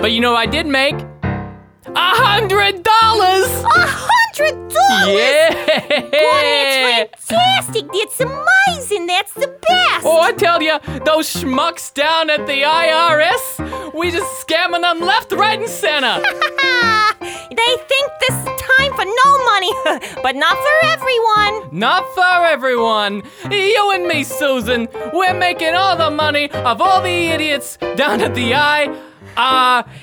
But 0.00 0.12
you 0.12 0.20
know 0.20 0.32
what 0.32 0.40
I 0.40 0.46
did 0.46 0.66
make? 0.66 0.94
A 0.94 2.10
hundred 2.24 2.82
dollars. 2.82 4.08
A 4.40 4.44
hundred 4.44 4.68
dollars. 4.68 5.18
Yeah. 5.18 6.00
Boy, 6.00 6.08
that's 6.10 7.26
fantastic. 7.26 7.84
It's 7.92 8.20
amazing. 8.20 9.06
That's 9.06 9.32
the 9.34 9.48
best. 9.48 10.06
Oh, 10.06 10.20
I 10.20 10.32
tell 10.32 10.62
you, 10.62 10.78
those 11.04 11.32
schmucks 11.32 11.92
down 11.92 12.30
at 12.30 12.46
the 12.46 12.62
IRS, 12.62 13.94
we 13.94 14.10
just 14.10 14.46
scamming 14.46 14.82
them 14.82 15.00
left, 15.00 15.32
right, 15.32 15.58
and 15.58 15.68
center. 15.68 16.20
they 17.20 17.76
think 17.90 18.12
this 18.28 18.36
is 18.36 18.44
time 18.44 18.92
for 18.94 19.04
no 19.04 19.44
money, 19.44 19.72
but 20.22 20.36
not 20.36 20.56
for 20.56 20.86
everyone. 20.86 21.68
Not 21.72 22.04
for 22.14 22.46
everyone. 22.46 23.22
You 23.50 23.92
and 23.94 24.06
me, 24.06 24.24
Susan, 24.24 24.88
we're 25.12 25.34
making 25.34 25.74
all 25.74 25.96
the 25.96 26.10
money 26.10 26.50
of 26.50 26.80
all 26.80 27.02
the 27.02 27.28
idiots 27.28 27.76
down 27.96 28.20
at 28.20 28.34
the 28.34 28.52
IRS. 28.52 28.96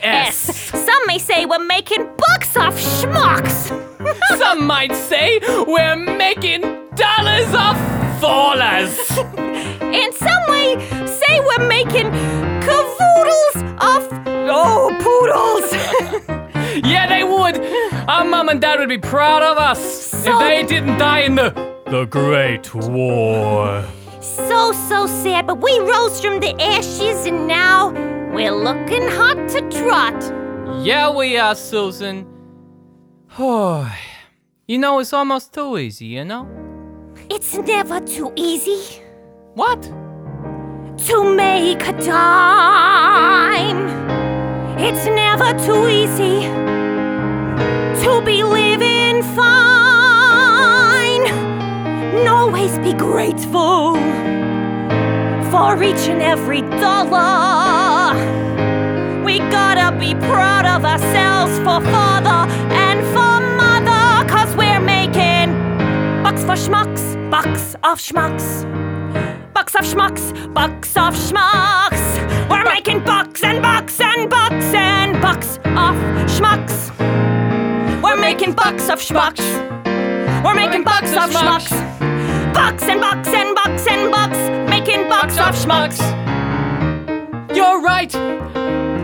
Yes. 0.02 0.36
Some 0.36 1.08
may 1.08 1.18
say 1.20 1.46
we're 1.46 1.60
making 1.60 2.06
bucks 2.18 2.56
off 2.56 2.76
schmucks. 2.76 3.85
Some 4.38 4.66
might 4.66 4.94
say 4.96 5.40
we're 5.68 5.96
making 5.96 6.62
dollars 6.96 7.54
off 7.54 7.78
fallers. 8.22 8.98
and 9.82 10.14
some 10.14 10.44
may 10.48 10.76
say 11.08 11.40
we're 11.40 11.68
making 11.68 12.12
cavoodles 12.62 13.78
off 13.80 14.08
oh 14.50 14.90
poodles. 15.06 15.68
yeah, 16.86 17.08
they 17.08 17.24
would. 17.24 17.58
Our 18.10 18.24
mom 18.26 18.50
and 18.50 18.62
dad 18.62 18.80
would 18.80 18.90
be 18.90 18.98
proud 18.98 19.44
of 19.44 19.58
us 19.58 19.80
So- 20.08 20.34
if 20.34 20.40
they 20.40 20.64
didn't 20.64 20.98
die 20.98 21.20
in 21.22 21.36
the 21.36 21.54
the 21.88 22.06
Great 22.06 22.74
War. 22.74 23.84
so 24.22 24.72
so 24.90 25.06
sad, 25.08 25.46
but 25.48 25.62
we 25.62 25.78
rose 25.80 26.20
from 26.20 26.40
the 26.40 26.54
ashes 26.62 27.26
and 27.26 27.48
now 27.48 27.90
we're 28.34 28.52
looking 28.52 29.08
hot 29.08 29.38
to 29.50 29.62
trot. 29.70 30.20
Yeah, 30.84 31.10
we 31.16 31.38
are, 31.38 31.56
Susan. 31.56 32.26
Oh, 33.38 33.92
you 34.68 34.78
know, 34.78 35.00
it's 35.00 35.12
almost 35.14 35.54
too 35.54 35.78
easy, 35.78 36.06
you 36.06 36.24
know? 36.26 36.48
It's 37.30 37.58
never 37.58 38.00
too 38.00 38.32
easy 38.36 39.02
What? 39.56 39.82
to 41.08 41.36
make 41.36 41.82
a 41.86 41.92
dime. 42.02 43.88
It's 44.80 45.06
never 45.06 45.52
too 45.66 45.88
easy 45.90 46.48
to 48.04 48.22
be 48.26 48.42
living 48.44 49.22
fine. 49.36 51.26
And 51.28 52.28
always 52.30 52.78
be 52.80 52.94
grateful 52.94 53.96
for 55.52 55.84
each 55.84 56.08
and 56.08 56.22
every 56.22 56.62
dollar. 56.62 58.16
We 59.26 59.40
gotta 59.52 59.92
be 60.00 60.16
proud 60.16 60.66
of 60.66 60.86
ourselves 60.86 61.58
for 61.60 61.82
father 61.92 62.48
bucks 66.36 66.44
for 66.44 66.70
schmucks, 66.70 67.32
bucks 67.32 67.76
of 67.84 67.98
schmucks. 67.98 69.54
Bucks 69.54 69.74
of 69.76 69.82
schmucks, 69.82 70.54
bucks 70.54 70.98
of 70.98 71.14
schmucks. 71.16 72.50
We're 72.50 72.66
making 72.66 73.06
bucks 73.06 73.42
and 73.42 73.62
bucks 73.62 74.02
and 74.02 74.30
bucks 74.30 74.66
and 74.74 75.22
bucks 75.22 75.58
of 75.64 75.96
schmucks. 76.36 76.92
We're 78.04 78.20
making 78.20 78.54
bucks 78.54 78.90
of 78.90 79.00
schmucks. 79.00 79.46
We're 80.44 80.56
making 80.56 80.84
bucks 80.84 81.12
of 81.12 81.32
schmucks. 81.32 81.72
Bucks 82.54 82.84
and 82.84 83.00
bucks 83.00 83.30
and 83.30 83.56
bucks 83.56 83.88
and 83.88 84.12
bucks. 84.12 84.70
Making 84.70 85.08
bucks 85.08 85.38
of 85.38 85.56
schmucks. 85.56 86.00
You're 87.56 87.82
right. 87.82 88.14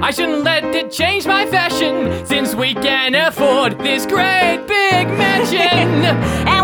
I 0.03 0.11
shouldn't 0.11 0.43
let 0.43 0.65
it 0.65 0.91
change 0.91 1.25
my 1.25 1.45
fashion 1.45 2.25
since 2.25 2.55
we 2.55 2.73
can 2.73 3.15
afford 3.15 3.77
this 3.79 4.05
great 4.05 4.65
big 4.67 5.07
mansion. 5.07 6.51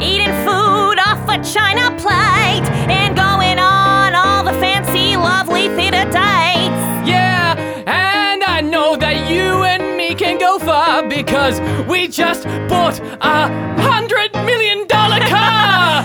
Eating 0.00 0.32
food 0.44 0.98
off 0.98 1.26
a 1.28 1.42
china 1.42 1.90
plate 1.98 2.66
and 2.90 3.16
going 3.16 3.58
on 3.58 4.14
all 4.14 4.44
the 4.44 4.52
fancy, 4.60 5.16
lovely 5.16 5.68
theater 5.68 6.04
dates. 6.04 7.08
yeah, 7.08 7.54
and 7.86 8.42
I 8.44 8.60
know 8.60 8.96
that 8.96 9.30
you 9.30 9.64
and 9.64 9.96
me 9.96 10.14
can 10.14 10.38
go 10.38 10.58
far 10.58 11.08
because 11.08 11.60
we 11.88 12.08
just 12.08 12.44
bought 12.68 13.00
a 13.20 13.48
hundred 13.80 14.32
million 14.44 14.86
dollar 14.86 15.20
car. 15.20 16.04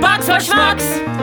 Bucks 0.00 0.28
of 0.28 0.36
schmucks. 0.42 1.21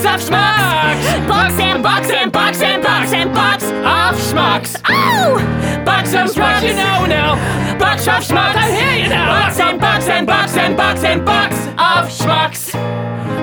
Of 0.00 0.06
schmucks. 0.22 1.28
Bucks 1.28 1.58
and 1.60 1.82
bucks 1.82 2.08
and 2.10 2.32
bucks 2.32 2.62
and 2.62 2.82
bucks 2.82 3.12
and 3.12 3.34
bucks 3.34 3.64
of 3.64 4.16
schmucks. 4.18 4.80
Oh! 4.88 5.36
Bucks 5.84 6.14
of 6.14 6.30
schmucks, 6.34 6.62
you 6.62 6.72
know 6.74 7.04
now. 7.04 7.34
Bucks 7.78 8.08
of 8.08 8.24
schmucks, 8.24 8.56
I 8.56 8.70
hear 8.70 9.02
you 9.04 9.08
now. 9.10 9.28
Bucks 9.44 9.60
and 9.60 9.78
bucks 9.78 10.08
and 10.08 10.26
bucks 10.26 10.56
and 10.56 10.74
bucks 10.76 11.04
and 11.04 11.22
bucks 11.24 11.66
of 11.66 12.08
schmucks. 12.08 12.72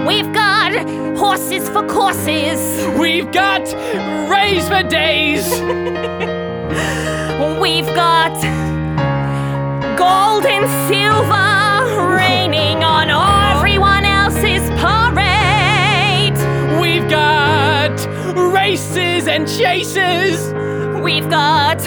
We've 0.08 0.34
got 0.34 0.74
horses 1.18 1.70
for 1.70 1.86
courses. 1.88 2.60
We've 2.98 3.32
got 3.32 3.62
raised 4.28 4.68
for 4.68 4.82
days. 4.82 5.48
We've 7.62 7.86
got 7.96 8.34
gold 9.96 10.46
and 10.48 10.66
silver 10.90 12.12
raining 12.16 12.84
on 12.84 13.10
everyone 13.56 14.06
else's 14.06 14.68
parade. 14.82 15.07
We've 17.08 17.16
got 17.16 18.54
races 18.54 19.30
and 19.30 19.48
chases. 19.48 20.54
We've 21.02 21.30
got 21.30 21.78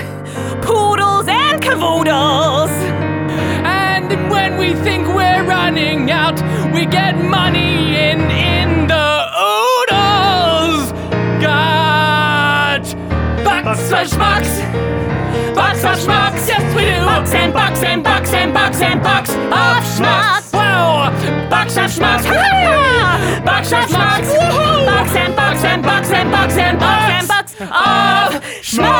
poodles 0.62 1.28
and 1.28 1.60
cavoodles. 1.60 2.70
And 3.66 4.30
when 4.30 4.56
we 4.56 4.72
think 4.72 5.08
we're 5.08 5.44
running 5.44 6.10
out, 6.10 6.40
we 6.72 6.86
get 6.86 7.16
money 7.18 7.96
in 7.96 8.30
in 8.30 8.86
the 8.86 9.26
oodles. 9.36 10.90
Got 11.42 12.84
bucks 13.44 13.92
of 13.92 14.08
schmucks. 14.08 15.54
Bucks 15.54 15.84
of 15.84 15.98
schmucks, 15.98 16.48
yes 16.48 16.74
we 16.74 16.86
do. 16.86 17.04
Bucks 17.04 17.34
and 17.34 17.52
bucks 17.52 17.82
and 17.82 18.02
bucks 18.02 18.32
and 18.32 18.54
bucks 18.54 18.80
and 18.80 19.02
bucks 19.02 19.30
of 19.34 19.84
schmucks. 19.98 20.49
Wow! 20.80 21.48
Bucks 21.50 21.76
of 21.76 21.90
schmucks. 21.90 22.24
Bucks 23.44 23.72
of 23.72 23.84
schmucks. 23.90 24.30
Woohoo! 24.32 24.86
Bucks 24.86 25.14
and 25.16 25.36
bucks 25.36 25.64
and 25.64 25.82
bucks 25.82 26.10
and 26.10 26.30
bucks 26.30 26.56
and 26.56 26.78
bucks 26.78 27.06
and 27.08 27.28
bucks 27.28 27.52
of 27.60 28.42
schmucks. 28.62 28.90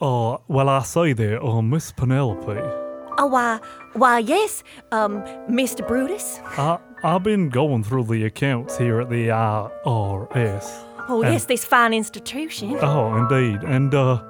Oh, 0.00 0.40
well, 0.48 0.68
I 0.68 0.82
say 0.82 1.12
there, 1.14 1.42
oh, 1.42 1.62
Miss 1.62 1.90
Penelope. 1.92 2.60
Oh, 3.16 3.26
why, 3.26 3.60
why, 3.94 4.18
yes, 4.18 4.62
um, 4.92 5.22
Mr. 5.48 5.86
Brutus. 5.86 6.40
I, 6.44 6.78
I've 7.02 7.22
been 7.22 7.48
going 7.48 7.82
through 7.84 8.04
the 8.04 8.24
accounts 8.24 8.76
here 8.76 9.00
at 9.00 9.08
the 9.08 9.28
IRS. 9.28 10.84
Oh, 11.08 11.22
And- 11.22 11.32
yes, 11.32 11.46
this 11.46 11.64
fine 11.64 11.94
institution. 11.94 12.76
Oh, 12.80 13.16
indeed. 13.16 13.62
And, 13.64 13.94
uh, 13.94 14.22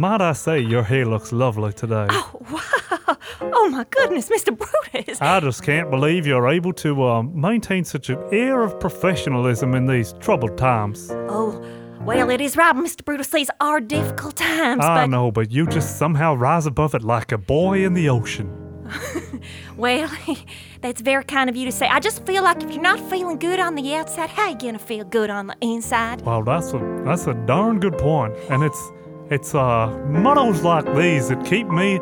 might 0.00 0.22
I 0.22 0.32
say, 0.32 0.60
your 0.60 0.82
hair 0.82 1.04
looks 1.04 1.30
lovely 1.30 1.74
today. 1.74 2.06
Oh, 2.08 2.32
wow. 2.50 3.16
Oh, 3.42 3.68
my 3.68 3.84
goodness, 3.90 4.30
Mr. 4.30 4.56
Brutus. 4.56 5.20
I 5.20 5.40
just 5.40 5.62
can't 5.62 5.90
believe 5.90 6.26
you're 6.26 6.48
able 6.48 6.72
to 6.74 7.04
um, 7.04 7.38
maintain 7.38 7.84
such 7.84 8.08
an 8.08 8.18
air 8.32 8.62
of 8.62 8.80
professionalism 8.80 9.74
in 9.74 9.86
these 9.86 10.14
troubled 10.14 10.56
times. 10.56 11.10
Oh, 11.12 11.62
well, 12.00 12.30
it 12.30 12.40
is 12.40 12.56
right, 12.56 12.74
Mr. 12.74 13.04
Brutus. 13.04 13.28
These 13.28 13.50
are 13.60 13.78
difficult 13.78 14.36
times, 14.36 14.82
I 14.82 15.02
but, 15.02 15.06
know, 15.08 15.30
but 15.30 15.50
you 15.50 15.66
just 15.66 15.98
somehow 15.98 16.34
rise 16.34 16.64
above 16.64 16.94
it 16.94 17.02
like 17.02 17.30
a 17.30 17.38
boy 17.38 17.84
in 17.84 17.92
the 17.92 18.08
ocean. 18.08 18.56
well, 19.76 20.10
that's 20.80 21.02
very 21.02 21.24
kind 21.24 21.50
of 21.50 21.56
you 21.56 21.66
to 21.66 21.72
say. 21.72 21.86
I 21.88 22.00
just 22.00 22.24
feel 22.24 22.42
like 22.42 22.62
if 22.62 22.70
you're 22.72 22.82
not 22.82 23.00
feeling 23.10 23.38
good 23.38 23.60
on 23.60 23.74
the 23.74 23.94
outside, 23.94 24.30
how 24.30 24.48
you 24.48 24.58
gonna 24.58 24.78
feel 24.78 25.04
good 25.04 25.28
on 25.28 25.48
the 25.48 25.56
inside? 25.60 26.22
Well, 26.22 26.42
that's 26.42 26.72
a 26.72 27.02
that's 27.04 27.26
a 27.26 27.34
darn 27.34 27.80
good 27.80 27.98
point, 27.98 28.34
and 28.48 28.62
it's 28.62 28.92
it's 29.30 29.54
uh 29.54 29.88
mottos 30.08 30.62
like 30.62 30.84
these 30.96 31.28
that 31.28 31.44
keep 31.44 31.68
me 31.68 32.00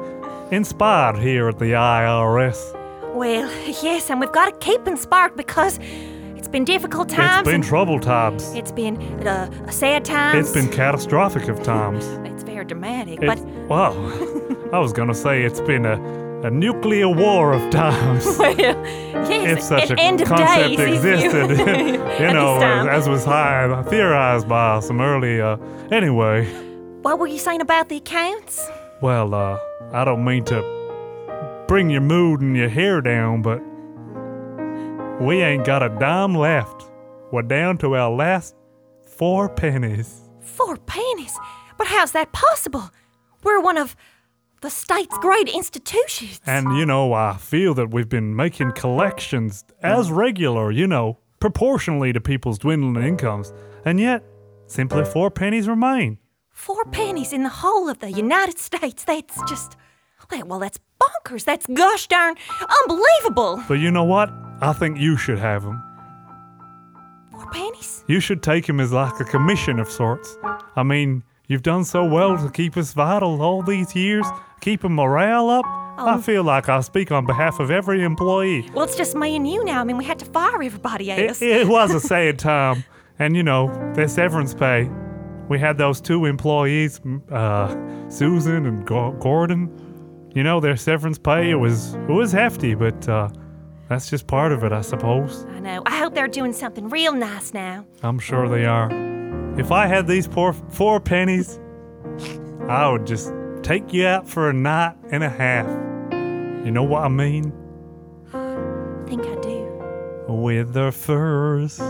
inspired 0.51 1.19
here 1.19 1.49
at 1.49 1.59
the 1.59 1.73
IRS. 1.73 2.75
Well, 3.15 3.51
yes, 3.83 4.11
and 4.11 4.21
we've 4.21 4.33
got 4.33 4.47
to 4.47 4.67
keep 4.67 4.87
inspired 4.87 5.37
because 5.37 5.79
it's 6.37 6.49
been 6.49 6.65
difficult 6.65 7.09
times. 7.09 7.47
It's 7.47 7.53
been 7.55 7.63
trouble 7.63 8.01
times. 8.01 8.53
it's 8.55 8.73
been 8.73 8.97
uh, 9.27 9.71
sad 9.71 10.05
times. 10.05 10.49
It's 10.49 10.55
been 10.55 10.73
catastrophic 10.73 11.49
of 11.49 11.63
times. 11.63 12.07
It's 12.25 12.43
very 12.43 12.65
dramatic, 12.65 13.23
It, 13.23 13.27
but 13.27 13.39
wow, 13.69 13.93
I 14.73 14.79
was 14.79 14.93
gonna 14.93 15.15
say 15.15 15.43
it's 15.43 15.61
been 15.61 15.85
a, 15.85 16.01
a 16.47 16.51
nuclear 16.51 17.09
war 17.09 17.53
of 17.53 17.71
times. 17.71 18.25
well, 18.39 18.57
yes, 18.57 19.59
if 19.59 19.63
such 19.63 19.91
a 19.91 20.01
end 20.01 20.23
of 20.23 20.29
concept 20.29 20.77
days, 20.77 21.05
existed, 21.05 21.51
you, 21.59 22.27
you 22.27 22.33
know, 22.33 22.57
as, 22.63 22.87
as 22.87 23.09
was 23.09 23.25
high 23.25 23.83
theorized 23.85 24.49
by 24.49 24.81
some 24.81 25.01
early. 25.01 25.41
Uh, 25.41 25.57
anyway, 25.91 26.47
what 27.03 27.19
were 27.19 27.27
you 27.27 27.39
saying 27.39 27.61
about 27.61 27.89
the 27.89 27.97
accounts? 27.97 28.69
Well, 29.01 29.35
uh, 29.35 29.59
I 29.93 30.05
don't 30.05 30.25
mean 30.25 30.45
to 30.47 31.65
bring 31.69 31.91
your 31.91 32.01
mood 32.01 32.41
and 32.41 32.57
your 32.57 32.69
hair 32.69 33.01
down, 33.01 33.43
but 33.43 33.61
we 35.23 35.43
ain't 35.43 35.65
got 35.65 35.83
a 35.83 35.89
dime 36.01 36.35
left. 36.35 36.91
We're 37.31 37.43
down 37.43 37.79
to 37.79 37.95
our 37.97 38.11
last 38.11 38.55
four 39.07 39.49
pennies. 39.49 40.23
Four 40.41 40.77
pennies? 40.77 41.37
But 41.77 41.87
how's 41.87 42.13
that 42.13 42.33
possible? 42.33 42.91
We're 43.45 43.61
one 43.61 43.79
of 43.79 43.95
the 44.61 44.71
state's 44.71 45.17
great 45.19 45.49
institutions. 45.49 46.41
And, 46.47 46.77
you 46.77 46.85
know, 46.85 47.13
I 47.13 47.37
feel 47.37 47.75
that 47.75 47.91
we've 47.91 48.09
been 48.09 48.35
making 48.35 48.73
collections 48.73 49.65
as 49.83 50.11
regular, 50.11 50.73
you 50.73 50.87
know, 50.87 51.19
proportionally 51.39 52.13
to 52.13 52.21
people's 52.21 52.59
dwindling 52.59 53.05
incomes. 53.05 53.53
And 53.85 54.01
yet, 54.01 54.25
simply 54.67 55.05
four 55.05 55.31
pennies 55.31 55.69
remain. 55.69 56.19
Four 56.59 56.85
pennies 56.87 57.33
in 57.33 57.45
the 57.45 57.49
whole 57.49 57.89
of 57.89 58.01
the 58.01 58.11
United 58.11 58.59
States. 58.59 59.05
That's 59.05 59.41
just. 59.49 59.77
wait, 60.31 60.45
Well, 60.45 60.59
that's 60.59 60.81
bonkers. 61.01 61.45
That's 61.45 61.67
gosh 61.69 62.09
darn 62.09 62.35
unbelievable. 62.83 63.63
But 63.69 63.75
you 63.75 63.93
know 63.93 64.03
what? 64.03 64.29
I 64.61 64.73
think 64.73 64.99
you 64.99 65.17
should 65.17 65.39
have 65.39 65.63
them. 65.63 65.81
Four 67.31 67.49
pennies? 67.53 68.05
You 68.09 68.19
should 68.19 68.43
take 68.43 68.69
him 68.69 68.81
as 68.81 68.91
like 68.93 69.21
a 69.21 69.25
commission 69.25 69.79
of 69.79 69.89
sorts. 69.89 70.37
I 70.75 70.83
mean, 70.83 71.23
you've 71.47 71.63
done 71.63 71.85
so 71.85 72.05
well 72.05 72.37
to 72.37 72.51
keep 72.51 72.77
us 72.77 72.93
vital 72.93 73.41
all 73.41 73.63
these 73.63 73.95
years, 73.95 74.27
keeping 74.61 74.93
morale 74.97 75.49
up. 75.51 75.65
I 75.65 76.15
um. 76.15 76.23
feel 76.23 76.43
like 76.43 76.69
I 76.69 76.81
speak 76.81 77.13
on 77.13 77.25
behalf 77.25 77.61
of 77.61 77.71
every 77.71 78.03
employee. 78.03 78.69
Well, 78.75 78.85
it's 78.85 78.97
just 78.97 79.15
me 79.15 79.37
and 79.37 79.49
you 79.49 79.65
now. 79.65 79.81
I 79.81 79.85
mean, 79.85 79.97
we 79.97 80.05
had 80.05 80.19
to 80.19 80.25
fire 80.27 80.61
everybody 80.61 81.11
It, 81.13 81.29
else. 81.31 81.41
it 81.41 81.69
was 81.69 81.95
a 81.95 82.01
sad 82.13 82.41
time. 82.41 82.83
And 83.21 83.37
you 83.37 83.45
know, 83.45 83.69
their 83.95 84.09
severance 84.09 84.55
pay. 84.55 84.91
We 85.49 85.59
had 85.59 85.79
those 85.79 86.01
two 86.01 86.25
employees, 86.27 87.01
uh, 87.33 87.75
Susan 88.09 88.67
and 88.67 88.87
Go- 88.87 89.13
Gordon. 89.13 89.71
You 90.35 90.43
know, 90.43 90.61
their 90.61 90.77
severance 90.77 91.19
pay, 91.19 91.51
it 91.51 91.55
was, 91.57 91.95
it 91.95 92.11
was 92.11 92.33
hefty, 92.33 92.75
but 92.75 93.09
uh, 93.09 93.29
that's 93.89 94.11
just 94.11 94.27
part 94.27 94.53
of 94.53 94.63
it, 94.63 94.73
I 94.73 94.83
suppose. 94.83 95.47
I 95.51 95.61
know. 95.61 95.83
I 95.87 95.97
hope 95.99 96.15
they're 96.15 96.29
doing 96.29 96.53
something 96.53 96.89
real 96.91 97.13
nice 97.15 97.55
now. 97.55 97.87
I'm 98.03 98.19
sure 98.19 98.49
they 98.49 98.67
are. 98.67 98.91
If 99.59 99.73
I 99.73 99.87
had 99.87 100.07
these 100.07 100.29
poor 100.29 100.53
four 100.53 101.01
pennies, 101.01 101.59
I 102.69 102.89
would 102.91 103.07
just 103.07 103.33
take 103.63 103.93
you 103.93 104.07
out 104.07 104.29
for 104.29 104.51
a 104.51 104.53
night 104.53 104.95
and 105.11 105.25
a 105.25 105.29
half. 105.31 105.67
You 106.65 106.71
know 106.71 106.85
what 106.85 107.03
I 107.05 107.09
mean? 107.09 107.53
I 108.33 109.09
think 109.09 109.23
I 109.27 109.35
do. 109.41 109.65
With 110.29 110.75
the 110.75 110.93
first 110.93 111.81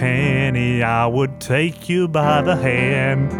penny, 0.00 0.82
I 0.82 1.06
would 1.06 1.42
take 1.42 1.86
you 1.90 2.08
by 2.08 2.40
the 2.40 2.56
hand. 2.56 3.30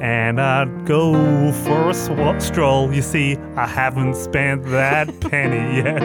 And 0.00 0.40
I'd 0.40 0.86
go 0.86 1.52
for 1.64 1.90
a 1.90 1.94
sw- 1.94 2.42
stroll. 2.42 2.94
You 2.94 3.02
see, 3.02 3.36
I 3.56 3.66
haven't 3.66 4.14
spent 4.14 4.64
that 4.66 5.08
penny 5.30 5.78
yet. 5.78 6.00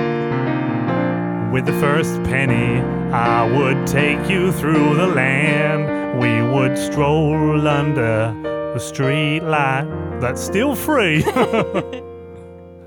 With 1.54 1.68
the 1.68 1.80
first 1.80 2.22
penny, 2.24 2.82
I 3.14 3.46
would 3.58 3.86
take 3.86 4.28
you 4.28 4.52
through 4.52 4.96
the 4.96 5.08
land. 5.08 6.20
We 6.20 6.42
would 6.42 6.78
stroll 6.78 7.68
under 7.68 8.34
the 8.74 8.80
street 8.80 9.42
light 9.42 9.86
that's 10.20 10.42
still 10.42 10.76
free. 10.76 11.24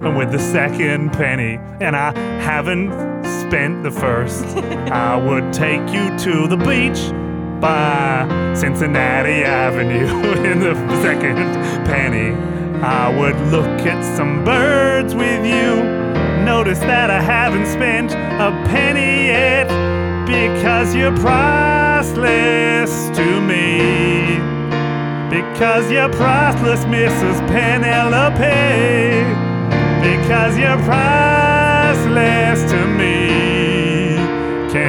and 0.00 0.16
with 0.18 0.32
the 0.32 0.40
second 0.40 1.12
penny, 1.12 1.60
and 1.80 1.94
I 1.94 2.12
haven't 2.40 2.90
spent 3.48 3.82
the 3.82 3.90
first, 3.90 4.44
I 4.92 5.16
would 5.16 5.54
take 5.54 5.80
you 5.88 6.06
to 6.18 6.46
the 6.48 6.56
beach 6.58 7.00
by 7.62 8.28
Cincinnati 8.54 9.42
Avenue 9.42 10.06
in 10.50 10.60
the 10.60 10.74
second 11.00 11.36
penny. 11.86 12.34
I 12.82 13.08
would 13.18 13.40
look 13.50 13.80
at 13.86 14.04
some 14.16 14.44
birds 14.44 15.14
with 15.14 15.46
you. 15.46 15.82
Notice 16.44 16.78
that 16.80 17.10
I 17.10 17.22
haven't 17.22 17.66
spent 17.66 18.12
a 18.12 18.50
penny 18.68 19.28
yet 19.28 19.68
because 20.26 20.94
you're 20.94 21.16
priceless 21.16 23.08
to 23.16 23.40
me. 23.40 24.36
Because 25.30 25.90
you're 25.90 26.10
priceless, 26.10 26.84
Mrs. 26.84 27.38
Penelope. 27.48 28.44
Because 30.04 30.58
you're 30.58 30.82
priceless 30.84 32.70
to 32.70 32.86
me. 32.98 33.27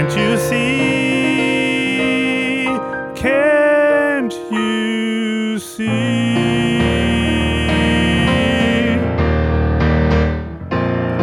Can't 0.10 0.32
you 0.32 0.38
see? 0.40 2.66
Can't 3.16 4.34
you 4.52 5.60
see? 5.60 5.86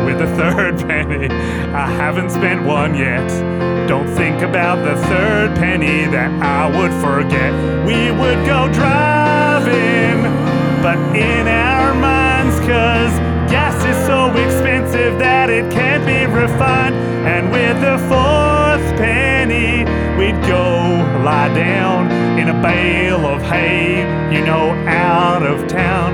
With 0.05 0.19
the 0.19 0.29
third 0.37 0.79
penny, 0.87 1.27
I 1.75 1.91
haven't 1.91 2.31
spent 2.31 2.65
one 2.65 2.95
yet. 2.95 3.27
Don't 3.89 4.07
think 4.15 4.43
about 4.43 4.77
the 4.85 4.95
third 5.09 5.57
penny 5.57 6.07
that 6.07 6.31
I 6.41 6.69
would 6.79 6.93
forget. 7.03 7.53
We 7.85 8.13
would 8.13 8.47
go 8.47 8.73
driving, 8.73 10.23
but 10.81 10.97
in 11.17 11.49
our 11.49 11.93
minds, 11.93 12.61
cause 12.61 13.19
gas 13.51 13.85
is 13.85 13.97
so 14.07 14.31
expensive 14.31 15.19
that 15.19 15.51
it 15.51 15.73
can't 15.73 16.07
be 16.07 16.25
refined. 16.33 16.95
And 17.27 17.51
with 17.51 17.81
the 17.81 17.99
fourth 18.09 18.46
penny, 18.97 19.85
we'd 20.19 20.41
go 20.47 20.65
lie 21.25 21.53
down 21.55 22.11
in 22.39 22.49
a 22.49 22.63
bale 22.63 23.27
of 23.27 23.43
hay, 23.43 24.01
you 24.35 24.45
know, 24.45 24.71
out 24.87 25.43
of 25.43 25.69
town. 25.69 26.13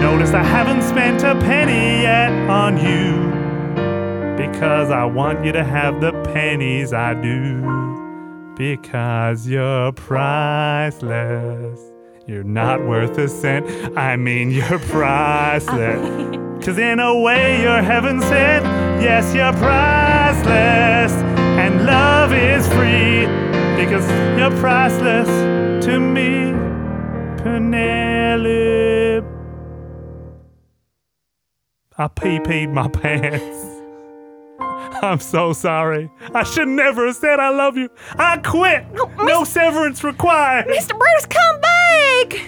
Notice 0.00 0.32
I 0.32 0.42
haven't 0.42 0.82
spent 0.82 1.22
a 1.22 1.34
penny 1.40 2.02
yet 2.02 2.32
on 2.50 2.76
you 2.76 3.30
because 4.36 4.90
I 4.90 5.04
want 5.04 5.44
you 5.44 5.52
to 5.52 5.64
have 5.64 6.00
the 6.00 6.12
pennies 6.32 6.92
I 6.92 7.14
do. 7.14 7.62
Because 8.56 9.48
you're 9.48 9.92
priceless. 9.92 11.80
You're 12.26 12.44
not 12.44 12.86
worth 12.86 13.18
a 13.18 13.28
cent. 13.28 13.66
I 13.96 14.16
mean, 14.16 14.50
you're 14.50 14.78
priceless. 14.90 16.38
Cause 16.64 16.78
in 16.78 17.00
a 17.00 17.18
way, 17.20 17.60
you're 17.60 17.82
heaven 17.82 18.20
sent. 18.20 18.64
Yes, 19.02 19.34
you're 19.34 19.52
priceless. 19.54 21.31
And 21.62 21.86
love 21.86 22.32
is 22.32 22.66
free. 22.66 23.26
Because 23.76 24.04
you're 24.36 24.50
priceless 24.60 25.28
to 25.84 26.00
me, 26.00 26.50
Penelope. 27.40 29.24
I 31.96 32.08
pee 32.08 32.40
peed 32.40 32.72
my 32.72 32.88
pants. 33.00 33.68
I'm 35.04 35.20
so 35.20 35.52
sorry. 35.52 36.10
I 36.34 36.42
should 36.42 36.66
never 36.66 37.06
have 37.06 37.14
said 37.16 37.38
I 37.38 37.50
love 37.50 37.76
you. 37.76 37.90
I 38.16 38.38
quit. 38.38 38.84
No, 39.18 39.44
severance 39.44 40.02
required. 40.02 40.66
Mr. 40.66 40.98
Brutus, 40.98 41.26
come 41.26 41.60
back! 41.60 42.40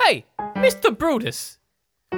Hey, 0.00 0.26
Mr. 0.54 0.96
Brutus. 0.96 1.58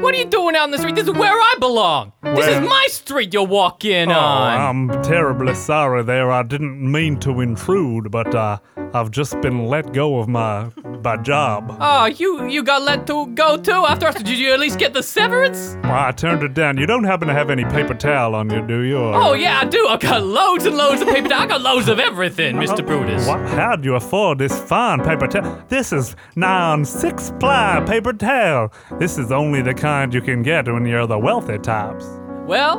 What 0.00 0.14
are 0.14 0.18
you 0.18 0.24
doing 0.26 0.54
out 0.56 0.64
in 0.64 0.70
the 0.70 0.78
street? 0.78 0.94
This 0.96 1.06
is 1.06 1.12
where 1.14 1.32
I 1.32 1.54
belong. 1.60 2.12
This 2.22 2.46
is 2.48 2.60
my 2.68 2.86
street 2.90 3.32
you're 3.32 3.46
walking 3.46 4.10
Oh, 4.10 4.14
on. 4.18 4.90
I'm 4.90 5.02
terribly 5.02 5.54
sorry 5.54 6.02
there. 6.02 6.30
I 6.30 6.42
didn't 6.42 6.80
mean 6.90 7.18
to 7.20 7.40
intrude, 7.40 8.10
but 8.10 8.34
uh, 8.34 8.58
I've 8.92 9.10
just 9.10 9.40
been 9.40 9.66
let 9.66 9.92
go 9.92 10.18
of 10.18 10.28
my 10.28 10.70
my 11.02 11.16
job. 11.18 11.76
Oh, 11.80 12.06
you 12.06 12.46
you 12.48 12.62
got 12.62 12.82
let 12.82 13.06
to 13.08 13.26
go 13.28 13.56
too 13.56 13.70
after 13.72 14.06
us? 14.06 14.14
Did 14.16 14.38
you 14.38 14.52
at 14.52 14.58
least 14.60 14.78
get 14.78 14.94
the 14.94 15.02
severance? 15.02 15.76
Well, 15.84 15.92
I 15.92 16.12
turned 16.12 16.42
it 16.42 16.54
down. 16.54 16.76
You 16.78 16.86
don't 16.86 17.04
happen 17.04 17.28
to 17.28 17.34
have 17.34 17.50
any 17.50 17.64
paper 17.64 17.94
towel 17.94 18.34
on 18.34 18.50
you, 18.50 18.66
do 18.66 18.80
you? 18.82 18.96
or- 18.98 19.14
Oh 19.14 19.32
yeah, 19.34 19.60
I 19.60 19.64
do. 19.66 19.86
I 19.86 19.96
got 19.98 20.22
loads 20.24 20.64
and 20.66 20.76
loads 20.76 21.02
of 21.02 21.08
paper. 21.08 21.28
towel. 21.28 21.42
I 21.42 21.46
got 21.46 21.60
loads 21.60 21.88
of 21.88 21.98
everything, 22.00 22.56
Mr. 22.56 22.84
Brutus. 22.84 23.26
What? 23.28 23.40
How'd 23.50 23.84
you 23.84 23.94
afford 23.96 24.38
this 24.38 24.58
fine 24.58 25.02
paper 25.04 25.26
towel? 25.28 25.62
This 25.68 25.92
is 25.92 26.16
non 26.36 26.84
six 26.84 27.32
ply 27.38 27.82
paper 27.86 28.12
towel. 28.12 28.72
This 28.98 29.18
is 29.18 29.30
only 29.30 29.62
the 29.62 29.74
kind 29.84 30.14
you 30.14 30.22
can 30.22 30.42
get 30.42 30.66
when 30.66 30.86
you're 30.86 31.06
the 31.06 31.18
wealthy 31.18 31.58
types. 31.58 32.06
Well, 32.46 32.78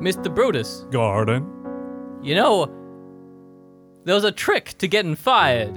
Mr. 0.00 0.34
Brutus, 0.34 0.86
Gordon. 0.90 1.44
you 2.22 2.34
know, 2.34 2.54
there's 4.06 4.24
a 4.24 4.32
trick 4.32 4.74
to 4.78 4.88
getting 4.88 5.14
fired 5.14 5.76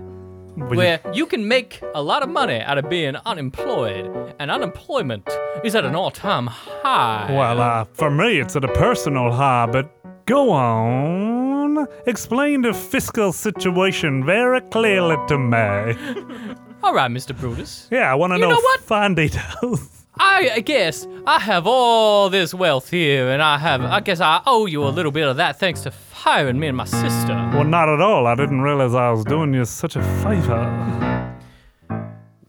where 0.55 1.01
you 1.13 1.25
can 1.25 1.45
make 1.49 1.81
a 1.93 2.01
lot 2.01 2.23
of 2.23 2.29
money 2.29 2.61
out 2.61 2.77
of 2.77 2.89
being 2.89 3.17
unemployed, 3.25 4.33
and 4.39 4.49
unemployment 4.49 5.27
is 5.65 5.75
at 5.75 5.83
an 5.83 5.93
all-time 5.93 6.47
high. 6.47 7.27
Well, 7.29 7.59
uh, 7.59 7.83
for 7.91 8.09
me, 8.09 8.39
it's 8.39 8.55
at 8.55 8.63
a 8.63 8.69
personal 8.69 9.33
high, 9.33 9.65
but 9.65 9.91
go 10.25 10.51
on. 10.51 11.85
Explain 12.07 12.61
the 12.61 12.73
fiscal 12.73 13.33
situation 13.33 14.25
very 14.25 14.61
clearly 14.61 15.17
to 15.27 15.37
me. 15.37 15.57
All 16.83 16.93
right, 16.93 17.11
Mr. 17.11 17.37
Brutus. 17.37 17.89
Yeah, 17.91 18.09
I 18.09 18.15
want 18.15 18.31
to 18.31 18.35
You 18.37 18.43
know, 18.45 18.51
know 18.51 18.61
what? 18.61 18.79
fine 18.79 19.15
details. 19.15 19.94
I 20.19 20.51
I 20.55 20.59
guess 20.61 21.07
I 21.25 21.39
have 21.39 21.67
all 21.67 22.29
this 22.29 22.53
wealth 22.53 22.89
here, 22.89 23.29
and 23.29 23.41
I 23.41 23.57
have. 23.57 23.81
I 23.81 23.99
guess 23.99 24.19
I 24.21 24.41
owe 24.45 24.65
you 24.65 24.83
a 24.83 24.89
little 24.89 25.11
bit 25.11 25.27
of 25.27 25.37
that 25.37 25.59
thanks 25.59 25.81
to 25.81 25.91
firing 25.91 26.59
me 26.59 26.67
and 26.67 26.77
my 26.77 26.85
sister. 26.85 27.33
well, 27.53 27.63
not 27.63 27.89
at 27.89 28.01
all. 28.01 28.27
I 28.27 28.35
didn't 28.35 28.61
realize 28.61 28.93
I 28.93 29.09
was 29.11 29.23
doing 29.25 29.53
you 29.53 29.65
such 29.65 29.95
a 29.95 30.01
favor. 30.23 31.31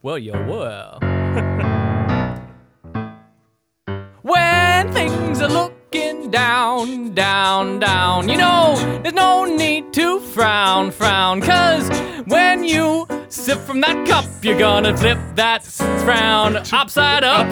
Well, 0.03 0.19
you 0.19 0.33
were. 0.33 0.99
when 4.23 4.93
things 4.93 5.41
are 5.41 5.49
looking 5.49 6.31
down, 6.31 7.15
down, 7.15 7.81
down, 7.81 8.29
you 8.29 8.37
know, 8.37 8.75
there's 9.03 9.15
no 9.15 9.45
need 9.45 9.93
to 9.95 10.21
frown, 10.21 10.91
frown, 10.91 11.41
cause 11.41 11.89
when 12.27 12.65
you 12.65 13.07
sip 13.29 13.59
from 13.61 13.81
that 13.81 14.07
cup, 14.07 14.25
you're 14.43 14.59
gonna 14.59 14.97
flip 14.97 15.19
that 15.37 15.63
frown 15.65 16.57
upside 16.73 17.25
up. 17.25 17.47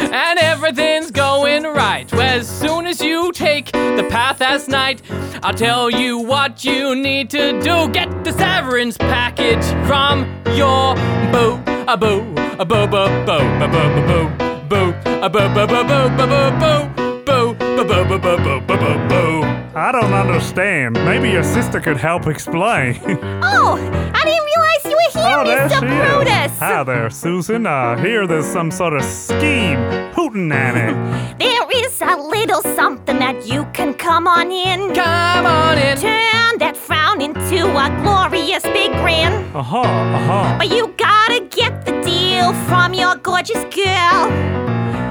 And 0.00 0.38
everything's 0.38 1.10
going 1.10 1.64
right. 1.64 2.12
As 2.14 2.48
soon 2.48 2.86
as 2.86 3.00
you 3.00 3.32
take 3.32 3.72
the 3.72 4.06
path 4.10 4.40
as 4.40 4.68
night, 4.68 5.02
I'll 5.42 5.54
tell 5.54 5.90
you 5.90 6.18
what 6.18 6.64
you 6.64 6.94
need 6.94 7.30
to 7.30 7.60
do. 7.60 7.88
Get 7.88 8.24
the 8.24 8.32
severance 8.32 8.96
package 8.98 9.64
from 9.86 10.24
your 10.54 10.94
boo, 11.32 11.60
a 11.86 11.96
boo, 11.96 12.34
a 12.58 12.64
boo, 12.64 12.86
boo, 12.86 13.08
boo, 13.26 13.38
boo, 13.58 13.68
boo, 13.68 14.28
boo, 14.68 14.68
boo, 14.68 14.94
a 15.22 15.28
boo, 15.30 15.48
boo, 15.54 15.66
boo, 15.66 15.84
boo, 15.84 16.08
boo, 16.16 16.28
boo, 16.28 16.50
boo, 16.60 17.54
boo, 17.54 17.54
boo, 17.54 18.04
boo, 18.04 18.18
boo, 18.18 18.60
boo, 18.60 18.76
boo, 18.76 19.08
boo. 19.08 19.67
I 19.78 19.92
don't 19.92 20.12
understand. 20.12 20.94
Maybe 21.04 21.30
your 21.30 21.44
sister 21.44 21.80
could 21.80 21.96
help 21.96 22.26
explain. 22.26 22.98
Oh, 23.40 23.76
I 24.14 24.24
didn't 24.24 24.44
realize 24.44 24.84
you 24.84 24.90
were 24.90 25.22
here, 25.22 25.38
oh, 25.38 25.44
there 25.44 25.68
Mr. 25.68 26.24
she 26.24 26.52
is. 26.52 26.58
Hi 26.58 26.82
there, 26.82 27.08
Susan. 27.10 27.66
Uh, 27.66 27.96
hear 27.96 28.26
there's 28.26 28.46
some 28.46 28.70
sort 28.70 28.92
of 28.94 29.02
scheme 29.02 29.78
hooting 30.12 30.50
at 30.52 30.74
it. 30.76 31.38
There 31.38 31.84
is 31.84 32.00
a 32.02 32.16
little 32.16 32.62
something 32.74 33.18
that 33.20 33.46
you 33.46 33.64
can 33.72 33.94
come 33.94 34.26
on 34.26 34.50
in. 34.50 34.94
Come 34.94 35.46
on 35.46 35.78
in. 35.78 35.96
Turn 35.96 36.58
that 36.58 36.76
frown 36.76 37.20
into 37.20 37.58
a 37.64 37.88
glorious 38.02 38.64
big 38.64 38.90
grin. 39.00 39.32
Uh-huh, 39.54 39.78
uh-huh. 39.78 40.58
But 40.58 40.68
you 40.70 40.88
gotta 40.96 41.40
get 41.50 41.84
the 41.86 41.92
deal 42.02 42.52
from 42.68 42.94
your 42.94 43.14
gorgeous 43.16 43.62
girl. 43.74 44.28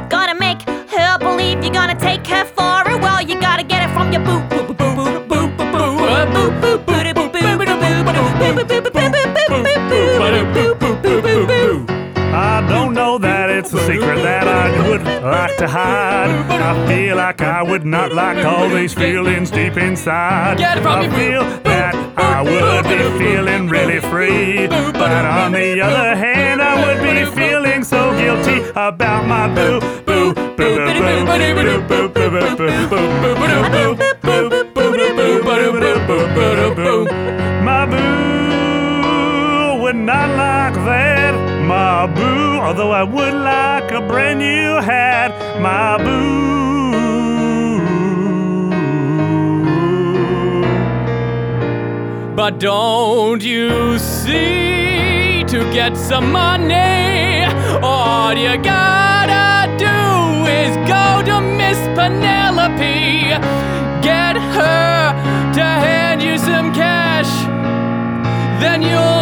Gotta 0.10 0.36
make 0.36 0.62
her 0.64 1.18
believe 1.20 1.64
you're 1.64 1.74
gonna 1.74 2.00
take 2.00 2.26
her 2.28 2.44
for 2.46 2.90
a 2.92 2.98
while. 2.98 3.22
You 3.22 3.40
gotta 3.40 3.64
get 3.64 3.90
it 3.90 3.94
from 3.94 4.12
your 4.12 4.24
boo 4.26 4.57
to 15.58 15.68
hide. 15.68 16.30
I 16.52 16.88
feel 16.88 17.18
like 17.18 17.42
I 17.42 17.64
would 17.64 17.86
not 17.86 18.14
like 18.14 18.46
all 18.46 18.70
these 18.70 18.94
feelings 18.94 19.50
deep 19.50 19.78
inside. 19.78 20.58
Get 20.58 20.78
it 20.78 20.82
from 20.82 21.00
I 21.00 21.10
feel 21.10 21.44
that 21.64 21.96
I 22.18 22.42
would 22.42 22.84
be 22.84 23.24
feeling 23.24 23.68
really 23.68 24.00
free. 24.00 24.68
But 24.68 25.26
on 25.26 25.52
the 25.54 25.82
other 25.82 26.16
hand, 26.16 26.62
I 26.62 26.74
would 26.86 27.02
be 27.02 27.26
feeling 27.36 27.84
so 27.84 28.16
guilty 28.18 28.60
about 28.76 29.28
my 29.28 29.48
boo 29.54 29.80
boo 30.06 30.34
boo 30.34 30.56
boo 30.56 30.76
boo 30.78 31.26
boo 31.26 31.84
boo 31.88 32.10
boo 32.10 32.10
boo 32.10 32.90
boo 32.90 33.36
boo 33.36 33.96
boo 33.96 34.07
although 42.68 42.92
I 42.92 43.04
would 43.04 43.34
like 43.34 43.92
a 43.92 44.02
brand 44.02 44.40
new 44.40 44.76
hat. 44.90 45.32
My 45.62 45.98
boo. 46.04 46.36
But 52.36 52.60
don't 52.60 53.42
you 53.42 53.98
see, 53.98 55.46
to 55.48 55.60
get 55.72 55.96
some 55.96 56.30
money, 56.34 57.46
all 57.82 58.34
you 58.34 58.58
gotta 58.58 59.72
do 59.88 59.98
is 60.62 60.76
go 60.96 61.24
to 61.30 61.40
Miss 61.60 61.80
Penelope, 61.98 63.30
get 64.10 64.36
her 64.36 65.54
to 65.54 65.66
hand 65.86 66.22
you 66.22 66.38
some 66.38 66.74
cash. 66.74 67.32
Then 68.62 68.82
you'll 68.82 69.17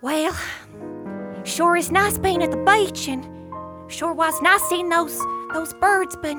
well, 0.00 0.36
sure 1.44 1.76
is 1.76 1.90
nice 1.90 2.16
being 2.18 2.42
at 2.42 2.50
the 2.50 2.56
beach, 2.56 3.08
and 3.08 3.24
sure 3.90 4.14
was 4.14 4.40
nice 4.42 4.62
seeing 4.68 4.88
those 4.88 5.18
those 5.52 5.74
birds. 5.74 6.16
But 6.16 6.36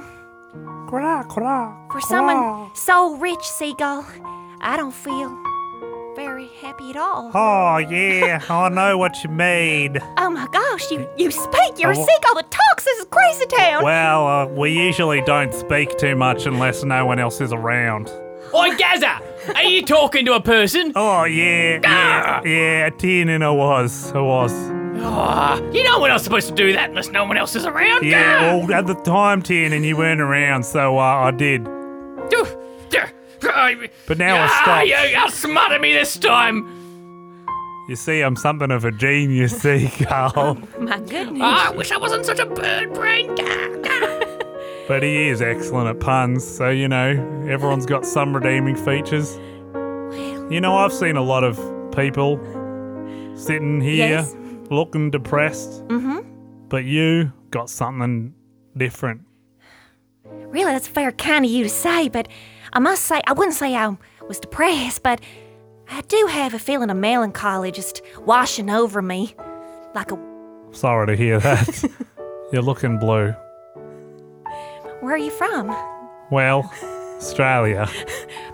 for 1.92 2.02
someone 2.02 2.72
so 2.76 3.16
rich, 3.18 3.44
seagull, 3.44 4.06
I 4.62 4.78
don't 4.78 4.94
feel 4.94 5.43
very 6.16 6.48
happy 6.62 6.90
at 6.92 6.98
all. 6.98 7.32
Oh, 7.34 7.78
yeah, 7.78 8.42
I 8.50 8.70
know 8.70 8.98
what 8.98 9.24
you 9.24 9.30
mean. 9.30 9.98
Oh 10.18 10.30
my 10.30 10.48
gosh, 10.52 10.92
you 10.92 11.08
you 11.18 11.32
speak! 11.32 11.78
You're 11.80 11.92
a 11.92 11.98
Oh. 11.98 12.06
seagull 12.06 12.36
that 12.36 12.52
talks. 12.52 12.84
This 12.86 13.00
is 13.00 13.06
crazy 13.10 13.46
town. 13.48 13.84
Well, 13.84 14.28
uh, 14.28 14.46
we 14.48 14.72
usually 14.72 15.22
don't 15.22 15.54
speak 15.54 15.98
too 15.98 16.16
much 16.16 16.46
unless 16.46 16.84
no 16.84 17.06
one 17.06 17.20
else 17.20 17.42
is 17.42 17.52
around. 17.54 18.10
Oi, 18.54 18.76
Gaza! 18.78 19.20
Are 19.56 19.64
you 19.64 19.84
talking 19.84 20.26
to 20.26 20.34
a 20.34 20.42
person? 20.42 20.92
Oh, 20.96 21.24
yeah, 21.24 21.80
yeah, 21.82 22.44
yeah, 22.44 22.90
tin 22.90 23.30
and 23.30 23.44
I 23.44 23.50
was, 23.50 24.12
I 24.14 24.20
was. 24.22 24.54
Ah, 25.06 25.58
you 25.72 25.84
know 25.84 26.00
we're 26.00 26.08
not 26.10 26.22
supposed 26.22 26.48
to 26.50 26.54
do 26.54 26.72
that 26.74 26.90
unless 26.90 27.10
no 27.10 27.26
one 27.26 27.36
else 27.36 27.56
is 27.56 27.66
around. 27.66 28.06
Yeah, 28.06 28.56
well, 28.58 28.72
at 28.74 28.86
the 28.86 28.94
time, 28.94 29.42
tin, 29.42 29.74
and 29.74 29.84
you 29.84 29.98
weren't 29.98 30.22
around, 30.22 30.64
so 30.64 31.00
uh, 31.00 31.02
I 31.02 31.32
did. 31.32 31.68
But 34.08 34.18
now 34.18 34.36
I 34.36 34.48
ah, 34.50 34.60
stopped. 34.62 34.88
You 34.88 35.18
outsmarted 35.18 35.82
me 35.82 35.94
this 35.94 36.18
time. 36.18 36.80
You 37.90 37.96
see, 37.98 38.22
I'm 38.22 38.36
something 38.38 38.72
of 38.72 38.86
a 38.86 38.92
genius, 38.92 39.58
seagull. 39.62 40.56
my 40.80 41.00
goodness. 41.00 41.42
Ah, 41.42 41.70
I 41.70 41.76
wish 41.76 41.92
I 41.92 41.98
wasn't 41.98 42.26
such 42.26 42.40
a 42.40 42.46
bird 42.46 42.94
brain. 42.94 43.36
but 44.88 45.04
he 45.04 45.28
is 45.28 45.42
excellent 45.42 45.90
at 45.90 46.00
puns, 46.00 46.46
so 46.48 46.70
you 46.70 46.88
know, 46.88 47.10
everyone's 47.50 47.86
got 47.86 48.06
some 48.06 48.34
redeeming 48.34 48.76
features. 48.76 49.38
You 50.50 50.60
know, 50.62 50.76
I've 50.78 50.94
seen 50.94 51.18
a 51.18 51.22
lot 51.24 51.44
of 51.44 51.58
people 51.96 52.38
sitting 53.36 53.82
here 53.82 54.08
Yes. 54.10 54.36
looking 54.70 55.12
depressed. 55.12 55.86
Mm-hmm. 55.88 56.20
But 56.70 56.86
you 56.86 57.32
got 57.52 57.70
something 57.70 58.34
different. 58.78 59.22
Really, 60.26 60.72
that's 60.72 60.88
fair 60.88 61.12
kind 61.12 61.44
of 61.46 61.52
you 61.52 61.64
to 61.64 61.70
say, 61.70 62.08
but 62.10 62.28
I 62.76 62.80
must 62.80 63.04
say, 63.04 63.22
I 63.28 63.34
wouldn't 63.34 63.56
say 63.56 63.76
I 63.76 63.96
was 64.28 64.40
depressed, 64.40 65.04
but 65.04 65.22
I 65.92 66.02
do 66.02 66.28
have 66.28 66.56
a 66.56 66.60
feeling 66.60 66.90
of 66.90 66.98
melancholy 66.98 67.72
just 67.72 68.02
washing 68.26 68.70
over 68.70 69.00
me. 69.02 69.36
Like 69.94 70.12
a. 70.12 70.18
Sorry 70.72 71.06
to 71.06 71.16
hear 71.16 71.40
that. 71.40 71.92
You're 72.52 72.64
looking 72.64 72.98
blue. 72.98 73.36
Where 75.02 75.14
are 75.14 75.18
you 75.18 75.30
from? 75.30 75.68
Well, 76.32 76.72
Australia. 77.18 77.88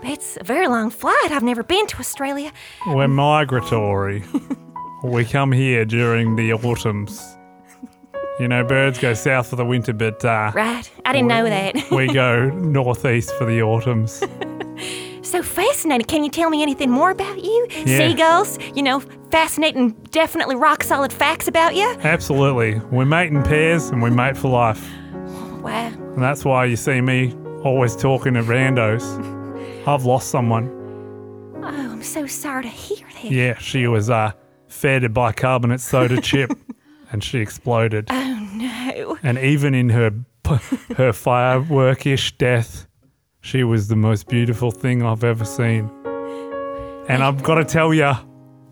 It's 0.02 0.36
a 0.38 0.44
very 0.44 0.68
long 0.68 0.90
flight. 0.90 1.30
I've 1.30 1.42
never 1.42 1.62
been 1.62 1.86
to 1.86 1.98
Australia. 1.98 2.52
We're 2.86 3.08
migratory. 3.08 4.22
we 5.02 5.24
come 5.24 5.50
here 5.50 5.86
during 5.86 6.36
the 6.36 6.52
autumns. 6.52 7.38
You 8.40 8.48
know, 8.48 8.64
birds 8.64 8.98
go 8.98 9.12
south 9.12 9.48
for 9.48 9.56
the 9.56 9.66
winter, 9.66 9.92
but 9.92 10.24
uh, 10.24 10.50
Right. 10.54 10.90
I 11.04 11.12
didn't 11.12 11.28
know 11.28 11.44
that. 11.44 11.76
we 11.90 12.06
go 12.10 12.48
northeast 12.48 13.34
for 13.36 13.44
the 13.44 13.60
autumns. 13.62 14.22
so 15.22 15.42
fascinating. 15.42 16.06
Can 16.06 16.24
you 16.24 16.30
tell 16.30 16.48
me 16.48 16.62
anything 16.62 16.90
more 16.90 17.10
about 17.10 17.44
you? 17.44 17.66
Yeah. 17.70 17.98
Seagulls, 17.98 18.58
you 18.74 18.82
know, 18.82 19.00
fascinating, 19.30 19.90
definitely 20.10 20.56
rock 20.56 20.82
solid 20.82 21.12
facts 21.12 21.48
about 21.48 21.74
you? 21.74 21.86
Absolutely. 22.02 22.80
We 22.90 23.04
mate 23.04 23.30
in 23.30 23.42
pairs 23.42 23.90
and 23.90 24.00
we 24.02 24.08
mate 24.08 24.38
for 24.38 24.48
life. 24.48 24.88
Wow. 25.60 25.88
And 25.88 26.22
that's 26.22 26.42
why 26.42 26.64
you 26.64 26.76
see 26.76 27.02
me 27.02 27.34
always 27.62 27.94
talking 27.94 28.32
to 28.34 28.42
randos. 28.42 29.04
I've 29.86 30.06
lost 30.06 30.30
someone. 30.30 30.70
Oh, 31.62 31.66
I'm 31.66 32.02
so 32.02 32.26
sorry 32.26 32.62
to 32.62 32.68
hear 32.70 33.06
that. 33.22 33.24
Yeah, 33.30 33.58
she 33.58 33.86
was 33.86 34.08
uh, 34.08 34.32
fed 34.66 35.04
a 35.04 35.10
bicarbonate 35.10 35.80
soda 35.82 36.22
chip 36.22 36.50
and 37.10 37.22
she 37.22 37.38
exploded. 37.38 38.06
Oh, 38.10 38.48
no. 38.54 39.18
And 39.22 39.38
even 39.38 39.74
in 39.74 39.90
her 39.90 40.12
her 40.96 41.12
fireworkish 41.12 42.32
death, 42.32 42.86
she 43.40 43.62
was 43.62 43.88
the 43.88 43.96
most 43.96 44.28
beautiful 44.28 44.70
thing 44.70 45.02
I've 45.02 45.24
ever 45.24 45.44
seen. 45.44 45.90
And 47.08 47.22
I've 47.22 47.42
got 47.42 47.56
to 47.56 47.64
tell 47.64 47.94
you, 47.94 48.12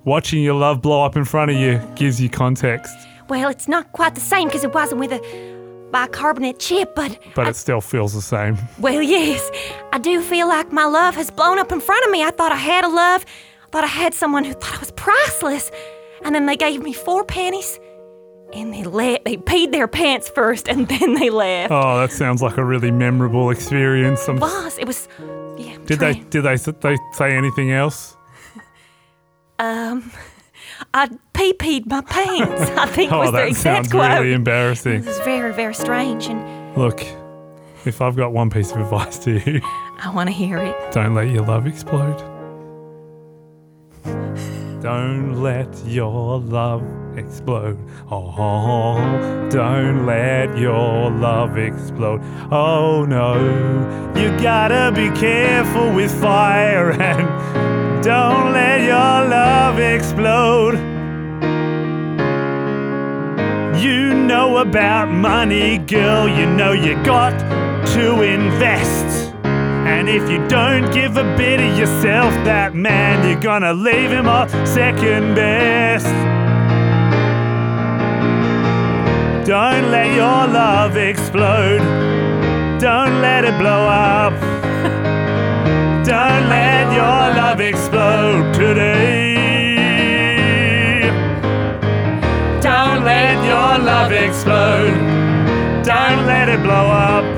watching 0.05 0.43
your 0.43 0.55
love 0.55 0.83
blow 0.83 1.05
up 1.05 1.17
in 1.17 1.25
front 1.25 1.51
of 1.51 1.57
you 1.57 1.81
gives 1.95 2.21
you 2.21 2.29
context, 2.29 2.95
Well, 3.29 3.49
it's 3.49 3.69
not 3.69 3.93
quite 3.93 4.15
the 4.15 4.21
same 4.21 4.49
because 4.49 4.65
it 4.65 4.73
wasn't 4.73 5.01
with 5.01 5.13
a 5.13 5.89
bicarbonate 5.91 6.59
chip, 6.59 6.95
but 6.95 7.19
but 7.35 7.49
it 7.49 7.57
still 7.57 7.81
feels 7.81 8.13
the 8.13 8.23
same. 8.23 8.59
Well, 8.79 9.03
yes. 9.03 9.51
I 9.93 9.99
do 9.99 10.21
feel 10.23 10.49
like 10.49 10.73
my 10.73 10.85
love 10.85 11.15
has 11.15 11.31
blown 11.31 11.59
up 11.59 11.73
in 11.73 11.81
front 11.81 12.05
of 12.05 12.11
me. 12.11 12.23
I 12.23 12.31
thought 12.31 12.53
I 12.53 12.57
had 12.57 12.85
a 12.85 12.89
love. 12.89 13.25
I 13.67 13.71
thought 13.71 13.85
I 13.85 13.89
had 13.89 14.15
someone 14.15 14.45
who 14.45 14.53
thought 14.53 14.77
I 14.77 14.81
was 14.81 14.93
priceless. 14.93 15.71
And 16.25 16.35
then 16.35 16.47
they 16.47 16.57
gave 16.57 16.83
me 16.83 16.93
four 16.93 17.25
pennies 17.25 17.79
and 18.55 18.73
they 18.73 18.83
la- 18.85 19.19
they 19.25 19.37
peed 19.37 19.73
their 19.73 19.89
pants 19.89 20.29
first 20.29 20.69
and 20.69 20.89
then 20.93 21.15
they 21.15 21.31
left. 21.31 21.71
Oh, 21.73 22.01
that 22.01 22.13
sounds 22.13 22.43
like 22.43 22.57
a 22.57 22.65
really 22.65 22.91
memorable 22.91 23.51
experience. 23.51 24.27
Was 24.29 24.79
it 24.79 24.87
was 24.87 25.09
yeah. 25.57 25.77
did 25.87 25.99
they 26.01 26.15
did 26.31 26.43
they 26.43 26.57
they 26.57 26.97
say 27.13 27.37
anything 27.37 27.73
else? 27.73 28.17
um 29.59 30.11
I 30.95 31.09
pee 31.33 31.53
peed 31.55 31.87
my 31.87 32.01
pants. 32.03 32.63
I 32.79 32.87
think 32.87 33.11
Oh, 33.13 33.19
was 33.21 33.33
their 33.33 33.43
that 33.43 33.49
exact 33.49 33.87
sounds 33.87 33.91
quote. 33.91 34.21
really 34.21 34.33
embarrassing. 34.33 35.03
This 35.03 35.19
is 35.19 35.25
very 35.25 35.53
very 35.53 35.75
strange, 35.75 36.27
and 36.27 36.77
Look, 36.77 37.03
if 37.85 38.01
I've 38.01 38.15
got 38.15 38.33
one 38.33 38.51
piece 38.51 38.71
of 38.71 38.79
advice 38.79 39.19
to 39.21 39.33
you, 39.51 39.61
I 40.01 40.11
want 40.15 40.29
to 40.29 40.33
hear 40.35 40.59
it. 40.59 40.77
don't 40.93 41.15
let 41.15 41.29
your 41.29 41.45
love 41.45 41.67
explode. 41.67 42.21
Don't 44.81 45.43
let 45.43 45.69
your 45.85 46.39
love 46.39 46.85
explode. 47.17 47.79
Oh, 48.09 49.49
don't 49.51 50.07
let 50.07 50.57
your 50.57 51.11
love 51.11 51.59
explode. 51.59 52.21
Oh 52.53 53.05
no, 53.05 53.35
you 54.15 54.31
gotta 54.41 54.93
be 54.95 55.11
careful 55.19 55.93
with 55.93 56.13
fire 56.21 56.93
and 57.01 58.05
don't 58.05 58.53
let 58.53 58.83
your 58.83 59.29
love 59.29 59.81
explode. 59.81 60.77
You 63.83 64.15
know 64.15 64.59
about 64.59 65.09
money, 65.09 65.79
girl, 65.79 66.29
you 66.29 66.47
know 66.47 66.71
you 66.71 66.95
got 67.03 67.37
to 67.95 68.23
invest. 68.23 69.28
And 69.89 70.09
if 70.09 70.31
you 70.31 70.47
don't 70.49 70.93
give 70.93 71.17
a 71.17 71.25
bit 71.37 71.61
of 71.61 71.79
yourself, 71.79 72.33
that 72.45 72.75
man, 72.75 73.27
you're 73.27 73.41
gonna 73.41 73.73
leave 73.73 74.11
him 74.11 74.29
off 74.29 74.51
second 74.67 75.35
best. 75.35 76.07
Don't 79.49 79.91
let 79.91 80.15
your 80.15 80.47
love 80.47 80.97
explode. 80.99 81.79
Don't 82.79 83.23
let 83.23 83.47
it 83.47 83.59
blow 83.59 83.89
up. 83.89 84.35
Don't 86.05 86.49
let 86.49 86.93
your 86.93 87.35
love 87.41 87.61
explode 87.61 88.53
today. 88.53 89.39
Don't 92.61 93.05
let 93.05 93.43
your 93.45 93.79
love 93.85 94.13
explode. 94.13 94.99
Don't 95.83 96.27
let 96.27 96.51
it 96.51 96.63
blow 96.63 96.75
up. 96.75 97.38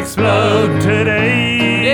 Explode 0.00 0.80
today. 0.80 1.84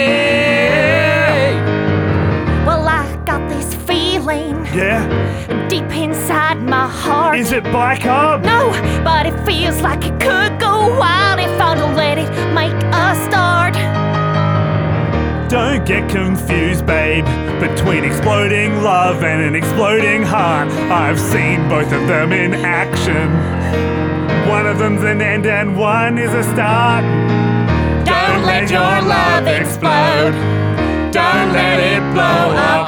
Well, 2.64 2.86
I 2.86 3.04
got 3.24 3.48
this 3.48 3.74
feeling 3.74 4.64
Yeah? 4.66 5.02
deep 5.68 5.90
inside 5.90 6.62
my 6.62 6.86
heart. 6.88 7.36
Is 7.36 7.50
it 7.50 7.64
bicarb? 7.64 8.44
No, 8.44 8.70
but 9.02 9.26
it 9.26 9.36
feels 9.44 9.80
like 9.82 10.04
it 10.04 10.20
could 10.20 10.60
go 10.60 10.96
wild 10.96 11.40
if 11.40 11.60
I 11.60 11.74
don't 11.74 11.96
let 11.96 12.16
it 12.18 12.30
make 12.54 12.78
a 12.94 13.14
start. 13.26 13.74
Don't 15.50 15.84
get 15.84 16.08
confused, 16.08 16.86
babe, 16.86 17.24
between 17.60 18.04
exploding 18.04 18.82
love 18.82 19.24
and 19.24 19.42
an 19.42 19.56
exploding 19.56 20.22
heart. 20.22 20.68
I've 20.90 21.18
seen 21.18 21.68
both 21.68 21.90
of 21.92 22.06
them 22.06 22.30
in 22.32 22.54
action. 22.54 23.26
One 24.48 24.66
of 24.68 24.78
them's 24.78 25.02
an 25.02 25.20
end 25.20 25.46
and 25.46 25.76
one 25.76 26.18
is 26.18 26.32
a 26.32 26.44
start. 26.52 27.04
Let 28.58 28.70
your 28.70 28.80
love 28.80 29.46
explode. 29.46 30.32
Don't 31.12 31.52
let 31.52 31.78
it 31.78 32.00
blow 32.14 32.56
up. 32.56 32.86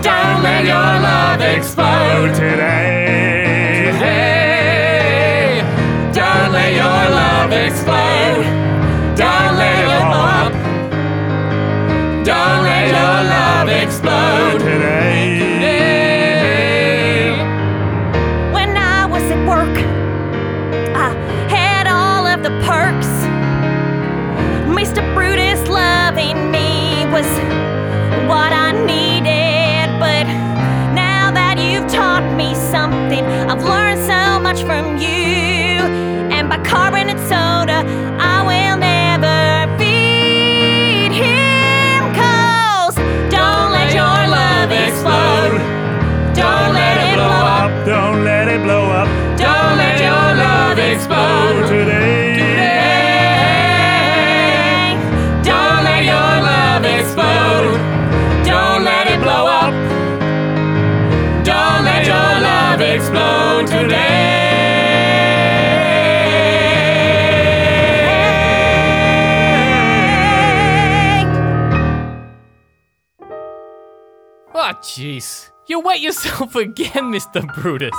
Don't 0.00 0.40
let 0.44 0.64
your 0.64 1.00
love 1.08 1.40
Explode 1.40 2.32
today. 2.32 3.92
Don't 6.12 6.52
let 6.52 6.72
your 6.74 7.10
love 7.20 7.50
explode. 7.50 8.44
Don't 9.16 9.56
let 9.58 9.84
it 9.96 10.04
blow 10.10 10.26
up. 10.42 10.52
Don't 12.24 12.62
let 12.70 12.86
your 12.94 13.16
love 13.34 13.68
explode 13.68 14.60
today. 14.60 15.56
When 18.52 18.76
I 18.76 19.06
was 19.06 19.24
at 19.24 19.44
work, 19.48 19.76
I 20.94 21.04
jeez. 75.16 75.50
You 75.66 75.80
wet 75.80 76.00
yourself 76.00 76.54
again, 76.66 77.12
Mr. 77.12 77.42
Brutus. 77.54 77.94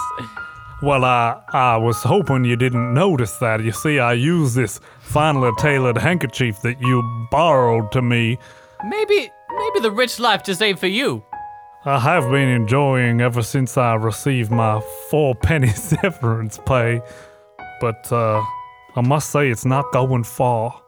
Well, 0.81 1.03
I, 1.03 1.41
I 1.51 1.77
was 1.77 2.03
hoping 2.03 2.45
you 2.45 2.55
didn't 2.55 2.93
notice 2.93 3.37
that. 3.37 3.63
You 3.63 3.71
see, 3.71 3.99
I 3.99 4.13
used 4.13 4.55
this 4.55 4.79
finely 4.99 5.51
tailored 5.57 5.97
handkerchief 5.97 6.61
that 6.61 6.79
you 6.79 7.27
borrowed 7.31 7.91
to 7.93 8.01
me. 8.01 8.37
Maybe, 8.85 9.31
maybe 9.57 9.79
the 9.81 9.91
rich 9.91 10.19
life 10.19 10.43
just 10.43 10.61
ain't 10.61 10.79
for 10.79 10.87
you. 10.87 11.23
I 11.85 11.99
have 11.99 12.29
been 12.29 12.49
enjoying 12.49 13.21
ever 13.21 13.41
since 13.41 13.77
I 13.77 13.95
received 13.95 14.51
my 14.51 14.81
four 15.09 15.33
penny 15.43 15.69
severance 15.69 16.59
pay. 16.65 17.01
But, 17.81 18.11
uh, 18.11 18.43
I 18.95 19.01
must 19.01 19.29
say 19.29 19.49
it's 19.49 19.65
not 19.65 19.91
going 19.93 20.23
far. 20.23 20.81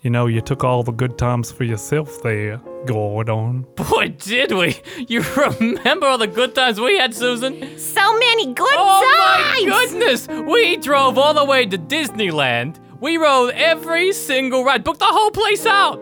You 0.00 0.10
know, 0.10 0.26
you 0.26 0.40
took 0.40 0.62
all 0.62 0.84
the 0.84 0.92
good 0.92 1.18
times 1.18 1.50
for 1.50 1.64
yourself 1.64 2.22
there, 2.22 2.60
Gordon. 2.86 3.66
Boy, 3.74 4.08
did 4.16 4.52
we! 4.52 4.76
You 5.08 5.22
remember 5.60 6.06
all 6.06 6.18
the 6.18 6.28
good 6.28 6.54
times 6.54 6.80
we 6.80 6.96
had, 6.98 7.12
Susan? 7.14 7.76
So 7.78 8.12
many 8.18 8.46
good 8.54 8.68
Oh 8.76 9.02
times. 9.16 9.66
my 9.66 9.86
goodness! 9.88 10.28
We 10.28 10.76
drove 10.76 11.18
all 11.18 11.34
the 11.34 11.44
way 11.44 11.66
to 11.66 11.76
Disneyland. 11.76 12.78
We 13.00 13.16
rode 13.16 13.54
every 13.54 14.12
single 14.12 14.64
ride, 14.64 14.84
booked 14.84 15.00
the 15.00 15.06
whole 15.06 15.32
place 15.32 15.66
out. 15.66 16.00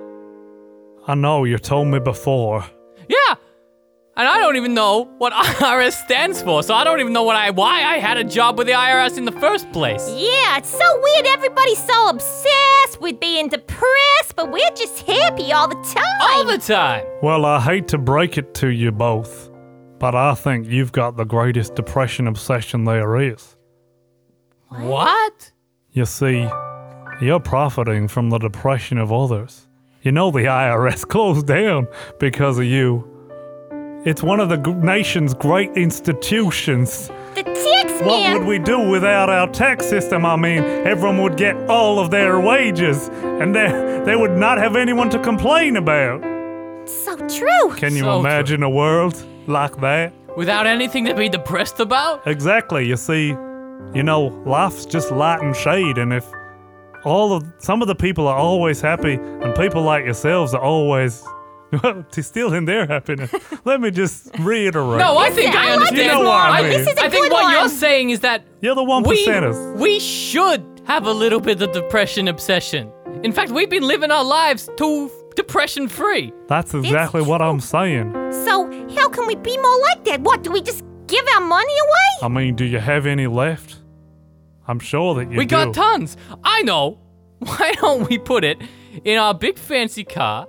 I 1.06 1.14
know 1.14 1.44
you 1.44 1.56
told 1.56 1.88
me 1.88 1.98
before. 1.98 2.64
Yeah. 3.08 3.34
And 4.18 4.26
I 4.26 4.38
don't 4.38 4.56
even 4.56 4.72
know 4.72 5.04
what 5.18 5.32
IRS 5.34 5.92
stands 6.04 6.40
for, 6.42 6.62
so 6.62 6.74
I 6.74 6.84
don't 6.84 7.00
even 7.00 7.12
know 7.12 7.22
what 7.22 7.36
I 7.36 7.50
why 7.50 7.82
I 7.82 7.98
had 7.98 8.16
a 8.16 8.24
job 8.24 8.56
with 8.58 8.66
the 8.66 8.72
IRS 8.72 9.16
in 9.18 9.24
the 9.26 9.32
first 9.32 9.70
place. 9.72 10.06
Yeah, 10.08 10.56
it's 10.58 10.70
so 10.70 11.00
weird. 11.02 11.26
Everybody's 11.26 11.82
so 11.84 12.08
obsessed 12.86 13.00
with 13.00 13.20
being 13.20 13.48
depressed, 13.48 14.36
but 14.36 14.50
we're 14.50 14.70
just 14.76 15.00
happy 15.06 15.52
all 15.52 15.68
the 15.68 15.74
time. 15.94 16.20
All 16.20 16.44
the 16.44 16.58
time. 16.58 17.04
Well, 17.22 17.44
I 17.44 17.60
hate 17.60 17.88
to 17.88 17.98
break 17.98 18.38
it 18.38 18.54
to 18.54 18.68
you 18.68 18.92
both, 18.92 19.50
but 19.98 20.14
I 20.14 20.34
think 20.34 20.68
you've 20.68 20.92
got 20.92 21.16
the 21.16 21.24
greatest 21.24 21.74
depression 21.74 22.26
obsession 22.26 22.84
there 22.84 23.16
is. 23.16 23.56
What? 24.68 25.52
You 25.92 26.04
see, 26.06 26.48
you're 27.20 27.40
profiting 27.40 28.08
from 28.08 28.30
the 28.30 28.38
depression 28.38 28.98
of 28.98 29.12
others. 29.12 29.66
You 30.02 30.12
know 30.12 30.30
the 30.30 30.40
IRS 30.44 31.06
closed 31.08 31.46
down 31.46 31.88
because 32.18 32.58
of 32.58 32.64
you. 32.64 33.04
It's 34.04 34.22
one 34.22 34.38
of 34.38 34.48
the 34.48 34.58
g- 34.58 34.72
nation's 34.72 35.34
great 35.34 35.70
institutions. 35.76 37.08
the 37.34 37.42
tax 37.98 38.06
What 38.08 38.20
man. 38.20 38.38
would 38.38 38.46
we 38.48 38.58
do 38.58 38.78
without 38.88 39.28
our 39.28 39.48
tax 39.48 39.86
system? 39.86 40.24
I 40.24 40.36
mean, 40.36 40.62
everyone 40.86 41.22
would 41.22 41.36
get 41.36 41.56
all 41.68 41.98
of 41.98 42.10
their 42.10 42.40
wages, 42.40 43.08
and 43.40 43.54
they, 43.54 43.68
they 44.04 44.16
would 44.16 44.32
not 44.36 44.58
have 44.58 44.76
anyone 44.76 45.10
to 45.10 45.18
complain 45.18 45.76
about. 45.76 46.20
so 46.88 47.16
true. 47.28 47.74
Can 47.76 47.94
you 47.94 48.00
So 48.02 48.12
true. 48.12 48.20
imagine 48.20 48.62
a 48.62 48.70
world 48.70 49.22
like 49.46 49.76
that? 49.80 50.12
Without 50.36 50.66
anything 50.66 51.04
to 51.06 51.14
be 51.14 51.28
depressed 51.28 51.80
about? 51.80 52.26
Exactly. 52.26 52.86
You 52.86 52.96
see, 52.96 53.28
you 53.94 54.02
know, 54.02 54.24
life's 54.44 54.84
just 54.86 55.10
light 55.10 55.40
and 55.42 55.54
shade, 55.56 55.96
and 55.98 56.12
if 56.12 56.24
all 57.04 57.32
of 57.32 57.44
some 57.58 57.82
of 57.82 57.88
the 57.88 57.94
people 57.94 58.26
are 58.28 58.36
always 58.36 58.80
happy, 58.80 59.14
and 59.14 59.54
people 59.54 59.82
like 59.82 60.04
yourselves 60.04 60.52
are 60.54 60.60
always 60.62 61.22
Well, 61.82 62.04
to 62.12 62.22
steal 62.22 62.54
in 62.54 62.64
their 62.64 62.86
happiness. 62.86 63.34
Let 63.64 63.80
me 63.80 63.90
just 63.90 64.30
reiterate. 64.38 64.98
No, 64.98 65.18
I 65.18 65.30
think 65.30 65.54
I 65.54 65.58
I 65.58 65.64
like 65.64 65.72
understand. 65.74 65.98
You 65.98 66.08
know 66.08 66.20
what 66.20 66.40
I 66.40 66.58
I, 66.58 66.62
mean. 66.62 66.70
This 66.70 66.86
is 66.88 66.96
a 66.98 67.04
I 67.04 67.08
think 67.08 67.24
good 67.24 67.32
what 67.32 67.42
one. 67.44 67.52
you're 67.52 67.68
saying 67.68 68.10
is 68.10 68.20
that 68.20 68.44
You're 68.60 68.74
the 68.76 68.84
one 68.84 69.02
we, 69.02 69.26
percenters. 69.26 69.76
we 69.76 69.98
should 70.00 70.64
have 70.86 71.06
a 71.06 71.12
little 71.12 71.40
bit 71.40 71.60
of 71.62 71.72
depression 71.72 72.28
obsession. 72.28 72.90
In 73.24 73.32
fact, 73.32 73.50
we've 73.50 73.68
been 73.70 73.82
living 73.82 74.10
our 74.10 74.24
lives 74.24 74.70
too 74.76 75.10
depression 75.34 75.88
free. 75.88 76.32
That's 76.48 76.72
exactly 76.74 77.22
what 77.22 77.42
I'm 77.42 77.60
saying. 77.60 78.12
So, 78.44 78.70
how 78.94 79.08
can 79.08 79.26
we 79.26 79.34
be 79.34 79.56
more 79.58 79.80
like 79.82 80.04
that? 80.04 80.20
What, 80.20 80.42
do 80.42 80.50
we 80.50 80.62
just 80.62 80.84
give 81.08 81.26
our 81.34 81.40
money 81.40 81.72
away? 81.72 82.22
I 82.22 82.28
mean, 82.28 82.54
do 82.54 82.64
you 82.64 82.78
have 82.78 83.06
any 83.06 83.26
left? 83.26 83.76
I'm 84.68 84.78
sure 84.78 85.14
that 85.16 85.24
you 85.24 85.30
do. 85.32 85.36
we 85.38 85.44
do. 85.46 85.50
got 85.56 85.74
tons. 85.74 86.16
I 86.44 86.62
know. 86.62 86.98
Why 87.38 87.72
don't 87.80 88.08
we 88.08 88.18
put 88.18 88.44
it 88.44 88.62
in 89.04 89.18
our 89.18 89.34
big 89.34 89.58
fancy 89.58 90.04
car? 90.04 90.46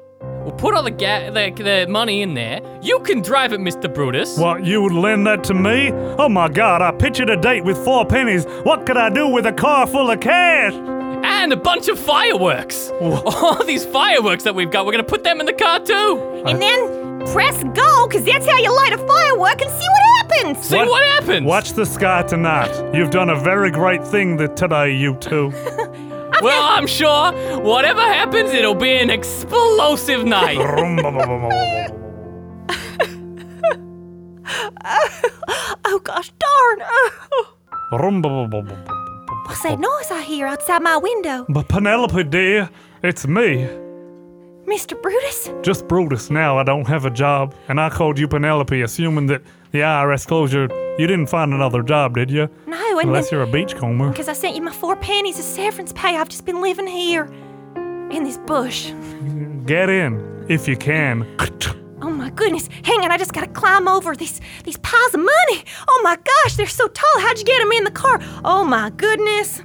We'll 0.47 0.55
put 0.55 0.75
all 0.75 0.83
the, 0.83 0.91
ga- 0.91 1.29
the 1.29 1.51
the 1.61 1.87
money 1.89 2.21
in 2.21 2.33
there. 2.33 2.61
You 2.81 3.01
can 3.01 3.21
drive 3.21 3.51
it, 3.51 3.59
Mr. 3.59 3.93
Brutus. 3.93 4.37
What, 4.37 4.63
you 4.63 4.81
would 4.81 4.93
lend 4.93 5.27
that 5.27 5.43
to 5.45 5.53
me? 5.53 5.91
Oh 5.91 6.29
my 6.29 6.47
god, 6.47 6.81
I 6.81 6.91
pictured 6.91 7.29
a 7.29 7.35
date 7.35 7.65
with 7.65 7.77
four 7.83 8.05
pennies. 8.05 8.45
What 8.63 8.85
could 8.85 8.95
I 8.95 9.09
do 9.09 9.27
with 9.27 9.45
a 9.45 9.51
car 9.51 9.85
full 9.85 10.09
of 10.09 10.21
cash? 10.21 10.71
And 10.71 11.51
a 11.51 11.57
bunch 11.57 11.89
of 11.89 11.99
fireworks. 11.99 12.89
All 13.01 13.61
these 13.65 13.85
fireworks 13.85 14.45
that 14.45 14.55
we've 14.55 14.71
got, 14.71 14.85
we're 14.85 14.93
gonna 14.93 15.03
put 15.03 15.25
them 15.25 15.41
in 15.41 15.45
the 15.45 15.51
car 15.51 15.81
too. 15.81 15.93
Uh. 15.93 16.49
And 16.49 16.61
then 16.61 17.27
press 17.33 17.61
go, 17.61 18.07
because 18.07 18.23
that's 18.23 18.47
how 18.49 18.57
you 18.57 18.73
light 18.73 18.93
a 18.93 18.99
firework 18.99 19.61
and 19.61 19.69
see 19.69 19.87
what 19.89 20.31
happens. 20.31 20.65
See 20.65 20.77
what, 20.77 21.03
happens. 21.07 21.45
Watch 21.45 21.73
the 21.73 21.85
sky 21.85 22.23
tonight. 22.23 22.95
You've 22.95 23.11
done 23.11 23.29
a 23.29 23.37
very 23.37 23.69
great 23.69 24.07
thing 24.07 24.37
that 24.37 24.55
today, 24.55 24.95
you 24.95 25.17
two. 25.17 25.51
Well, 26.41 26.63
I'm 26.63 26.87
sure 26.87 27.31
whatever 27.61 28.01
happens, 28.01 28.51
it'll 28.51 28.75
be 28.75 28.91
an 28.97 29.09
explosive 29.09 30.23
night. 30.25 30.57
Oh, 35.89 35.99
gosh 36.03 36.31
darn. 36.37 36.79
What's 39.45 39.63
that 39.63 39.79
noise 39.79 40.11
I 40.11 40.21
hear 40.21 40.45
outside 40.47 40.81
my 40.81 40.97
window? 40.97 41.45
But 41.49 41.67
Penelope, 41.69 42.23
dear, 42.25 42.69
it's 43.03 43.25
me. 43.27 43.67
Mr. 44.67 45.01
Brutus? 45.01 45.49
Just 45.61 45.87
Brutus 45.87 46.29
now. 46.29 46.57
I 46.57 46.63
don't 46.63 46.87
have 46.87 47.05
a 47.05 47.09
job. 47.09 47.55
And 47.69 47.79
I 47.79 47.89
called 47.89 48.19
you 48.19 48.27
Penelope, 48.27 48.81
assuming 48.81 49.27
that 49.27 49.41
the 49.71 49.79
IRS 49.79 50.27
closure. 50.27 50.67
You 50.99 51.07
didn't 51.07 51.27
find 51.27 51.53
another 51.53 51.81
job, 51.83 52.15
did 52.15 52.29
you? 52.29 52.49
No, 52.65 52.99
Unless 52.99 53.31
you're 53.31 53.43
a 53.43 53.47
beachcomber. 53.47 54.09
because 54.09 54.27
I 54.27 54.33
sent 54.33 54.55
you 54.55 54.61
my 54.61 54.71
four 54.73 54.95
pennies 54.95 55.37
of 55.39 55.45
severance 55.45 55.93
pay, 55.93 56.17
I've 56.17 56.29
just 56.29 56.45
been 56.45 56.61
living 56.61 56.87
here 56.87 57.25
in 58.11 58.23
this 58.23 58.37
bush. 58.39 58.91
Get 59.65 59.89
in, 59.89 60.45
if 60.49 60.67
you 60.67 60.75
can. 60.75 61.25
Oh 62.01 62.09
my 62.09 62.29
goodness. 62.31 62.67
Hang 62.83 63.01
on, 63.01 63.11
I 63.11 63.17
just 63.17 63.33
gotta 63.33 63.47
climb 63.47 63.87
over 63.87 64.15
these 64.15 64.39
these 64.63 64.77
piles 64.77 65.13
of 65.13 65.19
money. 65.19 65.63
Oh 65.87 66.01
my 66.03 66.15
gosh, 66.15 66.55
they're 66.55 66.67
so 66.67 66.87
tall. 66.87 67.19
How'd 67.21 67.37
you 67.39 67.43
get 67.45 67.59
them 67.59 67.71
in 67.71 67.83
the 67.83 67.91
car? 67.91 68.19
Oh 68.45 68.63
my 68.63 68.89
goodness. 68.91 69.61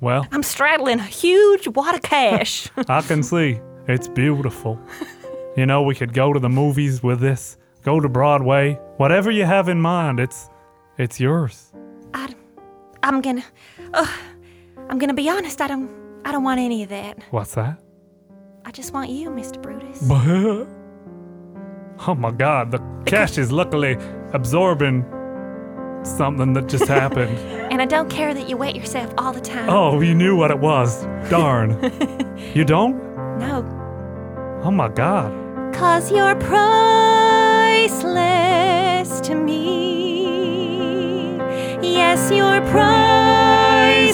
Well, 0.00 0.26
I'm 0.32 0.42
straddling 0.42 1.00
a 1.00 1.04
huge 1.04 1.68
wad 1.68 1.94
of 1.94 2.02
cash. 2.02 2.68
I 2.88 3.00
can 3.02 3.22
see. 3.22 3.60
It's 3.88 4.06
beautiful. 4.06 4.78
You 5.56 5.66
know, 5.66 5.82
we 5.82 5.94
could 5.94 6.12
go 6.12 6.32
to 6.32 6.38
the 6.38 6.48
movies 6.48 7.02
with 7.02 7.20
this, 7.20 7.56
go 7.82 8.00
to 8.00 8.08
Broadway, 8.08 8.74
whatever 8.98 9.30
you 9.30 9.44
have 9.44 9.68
in 9.68 9.80
mind, 9.80 10.20
it's 10.20 10.48
it's 10.98 11.18
yours. 11.18 11.72
I, 12.12 12.34
I'm 13.02 13.20
gonna, 13.20 13.44
uh, 13.94 14.06
I'm 14.88 14.98
gonna 14.98 15.14
be 15.14 15.28
honest. 15.30 15.60
I 15.60 15.68
don't, 15.68 15.88
I 16.24 16.32
don't 16.32 16.44
want 16.44 16.60
any 16.60 16.82
of 16.82 16.90
that. 16.90 17.18
What's 17.30 17.54
that? 17.54 17.80
I 18.64 18.70
just 18.72 18.92
want 18.92 19.10
you, 19.10 19.30
Mr. 19.30 19.60
Brutus. 19.60 20.02
Oh 22.06 22.14
my 22.14 22.30
god, 22.30 22.70
the 22.70 22.78
cash 23.06 23.38
is 23.38 23.50
luckily 23.50 23.96
absorbing 24.32 25.04
something 26.04 26.52
that 26.52 26.68
just 26.68 26.86
happened. 26.86 27.36
And 27.72 27.82
I 27.82 27.86
don't 27.86 28.08
care 28.08 28.32
that 28.32 28.48
you 28.48 28.56
wet 28.56 28.74
yourself 28.76 29.12
all 29.18 29.32
the 29.32 29.40
time. 29.42 29.68
Oh, 29.68 30.00
you 30.00 30.14
knew 30.14 30.36
what 30.36 30.50
it 30.52 30.58
was. 30.60 31.04
Darn. 31.28 31.70
You 32.54 32.64
don't? 32.64 32.96
No, 33.38 33.62
Oh 34.68 34.70
my 34.70 34.88
god. 34.88 35.32
cause 35.72 36.12
you're 36.12 36.34
priceless 36.34 37.88
to 39.22 39.34
me. 39.34 41.38
Yes, 41.80 42.30
you're 42.30 42.60
priceless 42.70 44.12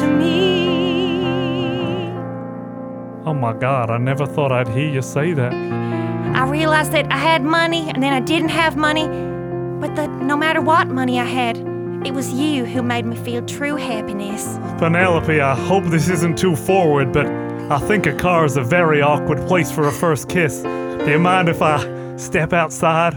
to 0.00 0.06
me. 0.06 2.08
Oh 3.26 3.34
my 3.34 3.52
god, 3.52 3.90
I 3.90 3.98
never 3.98 4.24
thought 4.24 4.50
I'd 4.50 4.68
hear 4.68 4.88
you 4.88 5.02
say 5.02 5.34
that. 5.34 5.52
I 5.52 6.48
realized 6.48 6.92
that 6.92 7.12
I 7.12 7.18
had 7.18 7.44
money 7.44 7.90
and 7.90 8.02
then 8.02 8.14
I 8.14 8.20
didn't 8.20 8.48
have 8.48 8.78
money, 8.78 9.08
but 9.78 9.94
that 9.96 10.08
no 10.22 10.38
matter 10.38 10.62
what 10.62 10.88
money 10.88 11.20
I 11.20 11.26
had, 11.26 11.58
it 12.06 12.14
was 12.14 12.32
you 12.32 12.64
who 12.64 12.82
made 12.82 13.04
me 13.04 13.14
feel 13.16 13.44
true 13.44 13.76
happiness. 13.76 14.58
Penelope, 14.78 15.38
I 15.38 15.54
hope 15.54 15.84
this 15.84 16.08
isn't 16.08 16.38
too 16.38 16.56
forward, 16.56 17.12
but 17.12 17.26
I 17.70 17.78
think 17.80 18.06
a 18.06 18.14
car 18.14 18.44
is 18.46 18.56
a 18.56 18.62
very 18.62 19.02
awkward 19.02 19.46
place 19.46 19.70
for 19.70 19.86
a 19.88 19.92
first 19.92 20.28
kiss. 20.28 20.62
Do 20.62 21.06
you 21.10 21.18
mind 21.18 21.48
if 21.50 21.60
I 21.60 22.16
step 22.16 22.52
outside? 22.54 23.14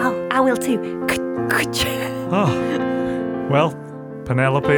Oh, 0.00 0.28
I 0.30 0.40
will 0.40 0.56
too. 0.56 1.06
Oh, 2.30 3.48
well, 3.50 3.70
Penelope, 4.26 4.68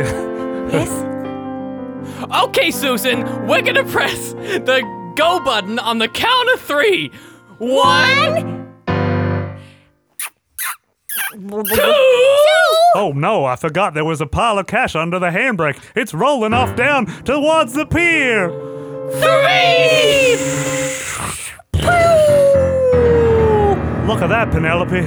Yes? 0.72 1.06
Okay, 2.44 2.70
Susan, 2.70 3.46
we're 3.46 3.62
gonna 3.62 3.84
press 3.84 4.32
the 4.32 4.82
go 5.16 5.40
button 5.44 5.78
on 5.78 5.98
the 5.98 6.08
count 6.08 6.48
of 6.50 6.60
three. 6.60 7.10
One, 7.58 8.68
two. 11.74 12.69
Oh 12.94 13.12
no, 13.12 13.44
I 13.44 13.57
forgot 13.57 13.94
there 13.94 14.05
was 14.05 14.20
a 14.20 14.26
pile 14.26 14.59
of 14.59 14.66
cash 14.66 14.94
under 14.94 15.18
the 15.18 15.31
handbrake. 15.31 15.81
It's 15.94 16.14
rolling 16.14 16.53
off 16.55 16.76
down 16.76 17.07
towards 17.24 17.72
the 17.72 17.87
pier. 17.87 18.48
Three! 19.12 20.37
Look 24.07 24.22
at 24.22 24.29
that, 24.29 24.50
Penelope. 24.50 25.03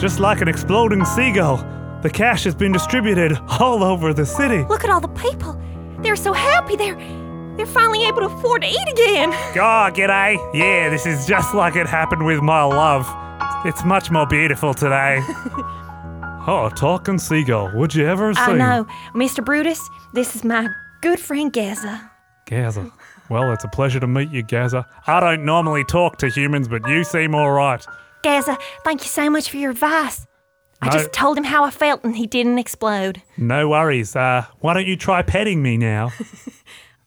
Just 0.00 0.18
like 0.18 0.40
an 0.40 0.48
exploding 0.48 1.04
seagull, 1.04 1.58
the 2.02 2.10
cash 2.10 2.44
has 2.44 2.54
been 2.54 2.72
distributed 2.72 3.38
all 3.60 3.82
over 3.84 4.12
the 4.12 4.26
city. 4.26 4.64
Look 4.64 4.84
at 4.84 4.90
all 4.90 5.00
the 5.00 5.08
people. 5.08 5.60
They're 6.00 6.16
so 6.16 6.32
happy. 6.32 6.76
They're 6.76 6.96
they're 7.56 7.66
finally 7.66 8.04
able 8.04 8.20
to 8.20 8.26
afford 8.26 8.62
to 8.62 8.68
eat 8.68 8.88
again. 8.92 9.30
Oh, 9.32 9.88
g'day. 9.94 10.36
Yeah, 10.52 10.88
this 10.88 11.06
is 11.06 11.24
just 11.26 11.54
like 11.54 11.76
it 11.76 11.86
happened 11.86 12.26
with 12.26 12.40
my 12.42 12.64
love. 12.64 13.06
It's 13.64 13.84
much 13.84 14.10
more 14.10 14.26
beautiful 14.26 14.74
today. 14.74 15.22
oh, 16.46 16.70
talking 16.74 17.18
seagull. 17.18 17.70
Would 17.74 17.94
you 17.94 18.06
ever 18.06 18.34
see? 18.34 18.40
I 18.40 18.52
know, 18.56 18.86
Mr. 19.14 19.44
Brutus. 19.44 19.80
This 20.12 20.34
is 20.36 20.44
my 20.44 20.68
good 21.02 21.18
friend 21.20 21.52
Gaza. 21.52 22.10
Gaza. 22.46 22.90
Well, 23.30 23.52
it's 23.52 23.64
a 23.64 23.68
pleasure 23.68 24.00
to 24.00 24.06
meet 24.06 24.30
you, 24.30 24.42
Gaza. 24.42 24.86
I 25.06 25.18
don't 25.20 25.44
normally 25.44 25.84
talk 25.84 26.18
to 26.18 26.28
humans, 26.28 26.68
but 26.68 26.86
you 26.86 27.04
seem 27.04 27.34
all 27.34 27.50
right. 27.52 27.84
Gaza, 28.22 28.58
thank 28.84 29.02
you 29.02 29.08
so 29.08 29.30
much 29.30 29.50
for 29.50 29.56
your 29.56 29.70
advice. 29.70 30.26
I 30.82 30.86
No. 30.86 30.92
just 30.92 31.12
told 31.12 31.38
him 31.38 31.44
how 31.44 31.64
I 31.64 31.70
felt 31.70 32.04
and 32.04 32.14
he 32.16 32.26
didn't 32.26 32.58
explode. 32.58 33.22
No 33.38 33.68
worries. 33.70 34.14
Uh, 34.14 34.44
why 34.60 34.74
don't 34.74 34.86
you 34.86 34.96
try 34.96 35.22
petting 35.22 35.62
me 35.62 35.78
now? 35.78 36.12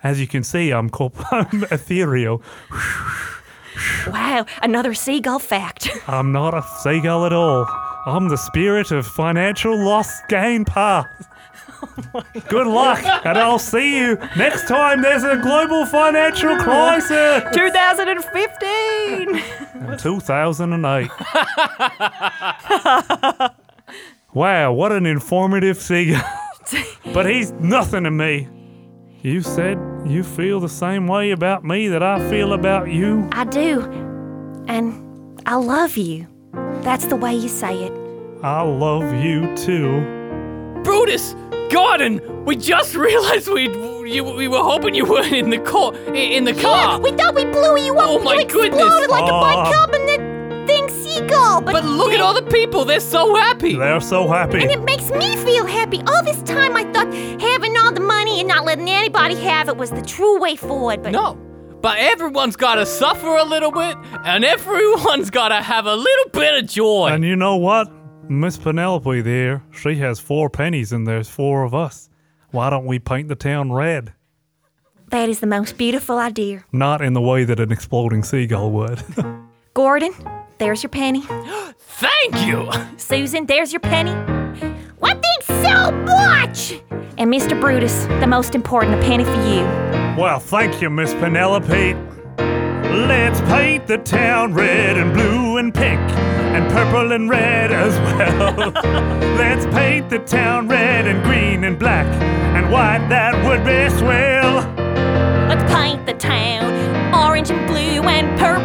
As 0.04 0.20
you 0.20 0.26
can 0.28 0.44
see, 0.44 0.72
I'm, 0.72 0.90
corp- 0.90 1.16
I'm 1.32 1.64
ethereal. 1.72 2.42
Wow, 4.08 4.46
another 4.64 4.94
seagull 4.96 5.40
fact. 5.40 5.90
I'm 6.08 6.32
not 6.32 6.54
a 6.56 6.64
seagull 6.82 7.26
at 7.26 7.34
all. 7.34 7.68
I'm 8.08 8.30
the 8.30 8.38
spirit 8.38 8.92
of 8.92 9.06
financial 9.06 9.78
loss 9.78 10.22
gain 10.30 10.64
path. 10.64 11.28
Good 12.48 12.66
luck, 12.66 13.04
and 13.04 13.38
I'll 13.38 13.60
see 13.60 13.98
you 13.98 14.16
next 14.38 14.66
time 14.66 15.02
there's 15.02 15.26
a 15.26 15.36
global 15.36 15.86
financial 15.86 16.56
crisis. 16.56 17.44
2015! 17.54 19.98
2008. 19.98 21.12
wow, 24.34 24.72
what 24.72 24.94
an 24.94 25.06
informative 25.06 25.76
seagull. 25.76 26.22
but 27.14 27.30
he's 27.30 27.52
nothing 27.52 28.06
to 28.06 28.12
me. 28.12 28.48
You 29.22 29.42
said 29.42 29.78
you 30.06 30.24
feel 30.24 30.62
the 30.62 30.70
same 30.70 31.08
way 31.08 31.32
about 31.32 31.66
me 31.66 31.90
that 31.90 32.04
I 32.04 32.30
feel 32.30 32.54
about 32.54 32.90
you. 32.90 33.28
I 33.34 33.44
do. 33.44 33.82
And 34.70 35.42
I 35.46 35.56
love 35.56 35.98
you. 35.98 36.37
That's 36.88 37.06
the 37.06 37.18
way 37.18 37.36
you 37.36 37.50
say 37.50 37.84
it. 37.84 37.92
I 38.42 38.62
love 38.62 39.14
you 39.22 39.54
too. 39.58 40.00
Brutus, 40.86 41.36
Gordon, 41.70 42.46
we 42.46 42.56
just 42.56 42.96
realized 43.08 43.50
we 43.50 43.64
you, 44.10 44.24
we 44.24 44.48
were 44.48 44.64
hoping 44.64 44.96
you 44.96 45.04
weren't 45.04 45.34
in 45.34 45.50
the 45.50 45.60
car. 45.60 45.94
In 46.16 46.46
the 46.46 46.54
car. 46.54 46.98
we 47.02 47.12
thought 47.12 47.36
we 47.36 47.44
blew 47.44 47.78
you 47.78 47.98
up. 47.98 48.08
Oh 48.08 48.20
my 48.20 48.36
you 48.36 48.40
exploded 48.40 48.72
goodness. 48.72 49.10
like 49.10 49.30
a 49.30 49.34
Aw. 49.34 49.66
bicarbonate 49.66 50.22
uh. 50.22 50.66
thing 50.66 50.88
seagull. 50.88 51.60
But, 51.60 51.74
but 51.74 51.84
look 51.84 52.14
at 52.14 52.22
all 52.22 52.34
the 52.34 52.50
people; 52.50 52.86
they're 52.86 53.02
so 53.02 53.36
happy. 53.36 53.76
They're 53.76 54.00
so 54.00 54.26
happy. 54.26 54.62
And 54.62 54.72
it 54.72 54.82
makes 54.84 55.10
me 55.12 55.36
feel 55.36 55.66
happy. 55.66 56.02
All 56.08 56.24
this 56.24 56.42
time 56.44 56.78
I 56.78 56.86
thought 56.94 57.14
having 57.42 57.76
all 57.76 57.92
the 57.92 58.00
money 58.00 58.40
and 58.40 58.48
not 58.48 58.64
letting 58.64 58.90
anybody 58.90 59.36
have 59.36 59.68
it 59.68 59.76
was 59.76 59.90
the 59.92 60.04
true 60.04 60.40
way 60.40 60.56
forward. 60.56 61.04
But 61.04 61.12
No, 61.12 61.38
but 61.82 61.98
everyone's 61.98 62.56
gotta 62.56 62.86
suffer 62.86 63.36
a 63.36 63.44
little 63.44 63.72
bit, 63.72 63.98
and 64.24 64.44
everyone's 64.44 65.30
gotta 65.30 65.62
have 65.62 65.86
a 65.86 65.96
little 65.96 66.30
bit 66.32 66.64
of 66.64 66.70
joy. 66.70 67.08
And 67.08 67.24
you 67.24 67.36
know 67.36 67.56
what? 67.56 67.92
Miss 68.30 68.58
Penelope 68.58 69.22
there, 69.22 69.64
she 69.72 69.96
has 69.96 70.20
four 70.20 70.50
pennies 70.50 70.92
and 70.92 71.08
there's 71.08 71.30
four 71.30 71.64
of 71.64 71.74
us. 71.74 72.10
Why 72.52 72.70
don't 72.70 72.86
we 72.86 73.00
paint 73.00 73.30
the 73.30 73.36
town 73.36 73.72
red? 73.72 74.14
That 75.10 75.30
is 75.30 75.40
the 75.40 75.48
most 75.48 75.78
beautiful 75.78 76.18
idea. 76.18 76.66
Not 76.74 77.02
in 77.02 77.14
the 77.14 77.22
way 77.22 77.46
that 77.46 77.60
an 77.62 77.72
exploding 77.72 78.24
seagull 78.24 78.72
would. 78.72 79.02
Gordon, 79.74 80.12
there's 80.58 80.84
your 80.84 80.90
penny. 80.90 81.22
Thank 81.80 82.46
you! 82.46 82.70
Susan, 82.98 83.46
there's 83.46 83.72
your 83.72 83.80
penny. 83.80 84.12
What 85.00 85.24
thanks 85.24 85.48
so 85.68 85.92
much? 85.92 86.74
And 87.18 87.32
Mr. 87.32 87.60
Brutus, 87.60 88.06
the 88.06 88.28
most 88.28 88.56
important, 88.56 88.96
a 88.96 89.02
penny 89.02 89.24
for 89.24 89.32
you. 89.48 89.87
Well, 90.18 90.40
thank 90.40 90.82
you, 90.82 90.90
Miss 90.90 91.14
Penelope. 91.14 91.94
Let's 92.38 93.40
paint 93.42 93.86
the 93.86 94.00
town 94.00 94.54
red 94.54 94.98
and 94.98 95.14
blue 95.14 95.58
and 95.58 95.72
pink 95.74 96.00
and 96.00 96.68
purple 96.72 97.12
and 97.12 97.30
red 97.30 97.72
as 97.72 97.94
well. 98.00 98.72
Let's 99.38 99.66
paint 99.68 100.10
the 100.10 100.20
town 100.20 100.68
red 100.68 101.08
and 101.08 101.24
green 101.24 101.64
and 101.64 101.78
black 101.78 102.08
and 102.56 102.72
white. 102.72 103.08
That 103.10 103.36
would 103.46 103.64
be 103.64 103.96
swell. 103.98 104.56
Let's 105.48 105.72
paint 105.72 106.06
the 106.08 106.14
town 106.14 107.14
orange 107.14 107.52
and 107.52 107.68
blue 107.68 108.02
and 108.10 108.40
purple 108.40 108.57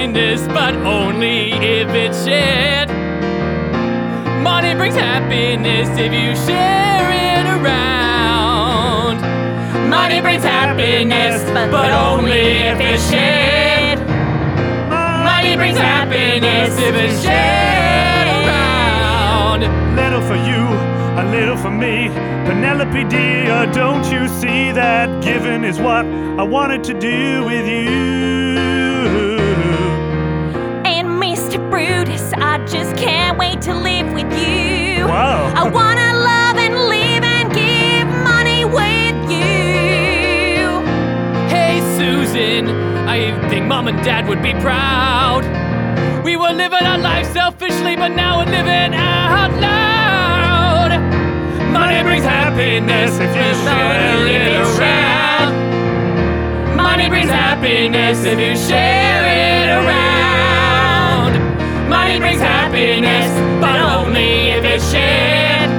happiness, 0.00 0.40
but 0.48 0.74
only 0.76 1.52
if 1.52 1.88
it's 1.90 2.24
shared. 2.24 2.88
Money 4.42 4.74
brings 4.74 4.94
happiness 4.94 5.88
if 5.90 6.12
you 6.12 6.34
share 6.46 7.10
it 7.10 7.46
around. 7.46 9.20
Money 9.90 10.20
brings 10.22 10.42
happiness, 10.42 11.42
but 11.70 11.90
only 11.90 12.62
if 12.70 12.80
it's 12.80 13.10
shared. 13.10 13.98
Money 14.88 15.56
brings 15.56 15.76
happiness 15.76 16.78
if 16.78 16.94
it's 16.94 17.22
shared 17.22 18.28
around. 18.46 19.60
Little 19.96 20.22
for 20.22 20.36
you, 20.36 20.64
a 21.20 21.24
little 21.30 21.58
for 21.58 21.70
me. 21.70 22.08
Penelope 22.46 23.04
dear, 23.04 23.66
don't 23.72 24.04
you 24.10 24.28
see 24.28 24.72
that 24.72 25.22
giving 25.22 25.62
is 25.62 25.78
what 25.78 26.06
I 26.06 26.42
wanted 26.42 26.82
to 26.84 26.98
do 26.98 27.44
with 27.44 27.68
you? 27.68 28.39
Brutus, 32.30 32.44
I 32.44 32.64
just 32.66 32.96
can't 32.96 33.38
wait 33.38 33.60
to 33.62 33.74
live 33.74 34.12
with 34.12 34.32
you. 34.32 35.06
Wow. 35.06 35.52
I 35.54 35.68
wanna 35.68 36.14
love 36.14 36.56
and 36.56 36.74
live 36.88 37.24
and 37.24 37.52
give 37.54 38.06
money 38.24 38.64
with 38.64 39.30
you. 39.30 40.80
Hey 41.48 41.80
Susan, 41.96 42.68
I 43.08 43.48
think 43.48 43.66
mom 43.66 43.88
and 43.88 44.02
dad 44.04 44.28
would 44.28 44.42
be 44.42 44.52
proud. 44.54 45.44
We 46.24 46.36
were 46.36 46.52
living 46.52 46.84
our 46.84 46.98
life 46.98 47.32
selfishly, 47.32 47.96
but 47.96 48.08
now 48.08 48.38
we're 48.38 48.50
living 48.50 48.94
out 48.94 49.52
loud. 49.60 50.92
Money 51.72 52.02
brings 52.02 52.24
happiness 52.24 53.14
if 53.14 53.34
you 53.34 53.54
share 53.64 54.26
it 54.26 54.78
around. 54.78 55.54
Money 56.76 57.08
brings 57.08 57.30
happiness 57.30 58.24
if 58.24 58.38
you 58.38 58.56
share 58.56 59.24
it 59.26 59.68
around. 59.68 60.09
Money 62.10 62.22
brings 62.22 62.40
happiness, 62.40 63.30
but 63.60 63.80
only 63.80 64.50
if 64.50 64.64
it's 64.64 64.90
shared. 64.90 65.70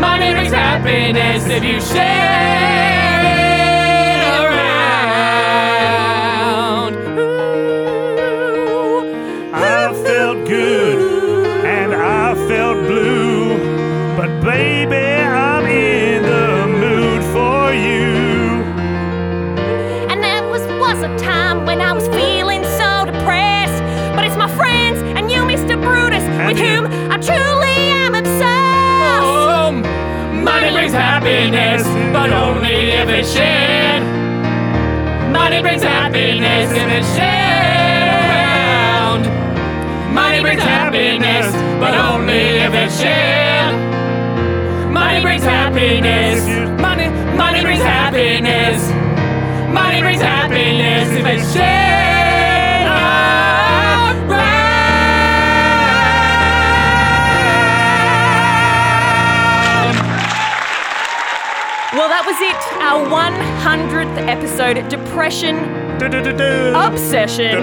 Money 0.00 0.32
brings 0.32 0.52
happiness 0.52 1.46
if 1.46 1.62
you 1.62 1.80
share 1.80 3.22
it 3.22 4.22
around. 4.42 5.14
Ooh. 7.16 9.14
I 9.54 9.94
felt 10.02 10.48
good 10.48 11.46
and 11.64 11.94
I 11.94 12.34
felt 12.48 12.78
blue, 12.88 13.56
but 14.16 14.30
baby, 14.42 15.13
happiness, 31.52 31.86
but 32.12 32.32
only 32.32 32.90
if 32.90 33.08
it's 33.08 33.32
shared. 33.32 34.02
Money 35.32 35.60
brings 35.60 35.82
happiness 35.82 36.70
if 36.72 36.88
it's 36.88 37.16
shared 37.16 38.24
around. 38.30 40.14
Money 40.14 40.40
brings 40.40 40.62
happiness, 40.62 41.52
but 41.78 41.94
only 41.94 42.58
if 42.64 42.72
it's 42.72 42.98
shared. 42.98 43.74
Money 44.90 45.20
brings 45.20 45.42
happiness. 45.42 46.46
Money, 46.80 47.08
money 47.36 47.62
brings 47.62 47.82
happiness. 47.82 48.90
Money 49.72 50.00
brings 50.00 50.22
happiness 50.22 51.08
if 51.10 51.26
it's 51.26 51.52
shared 51.52 52.13
Our 62.84 63.02
100th 63.06 64.28
episode, 64.28 64.90
Depression. 64.90 65.83
Obsession. 66.74 67.62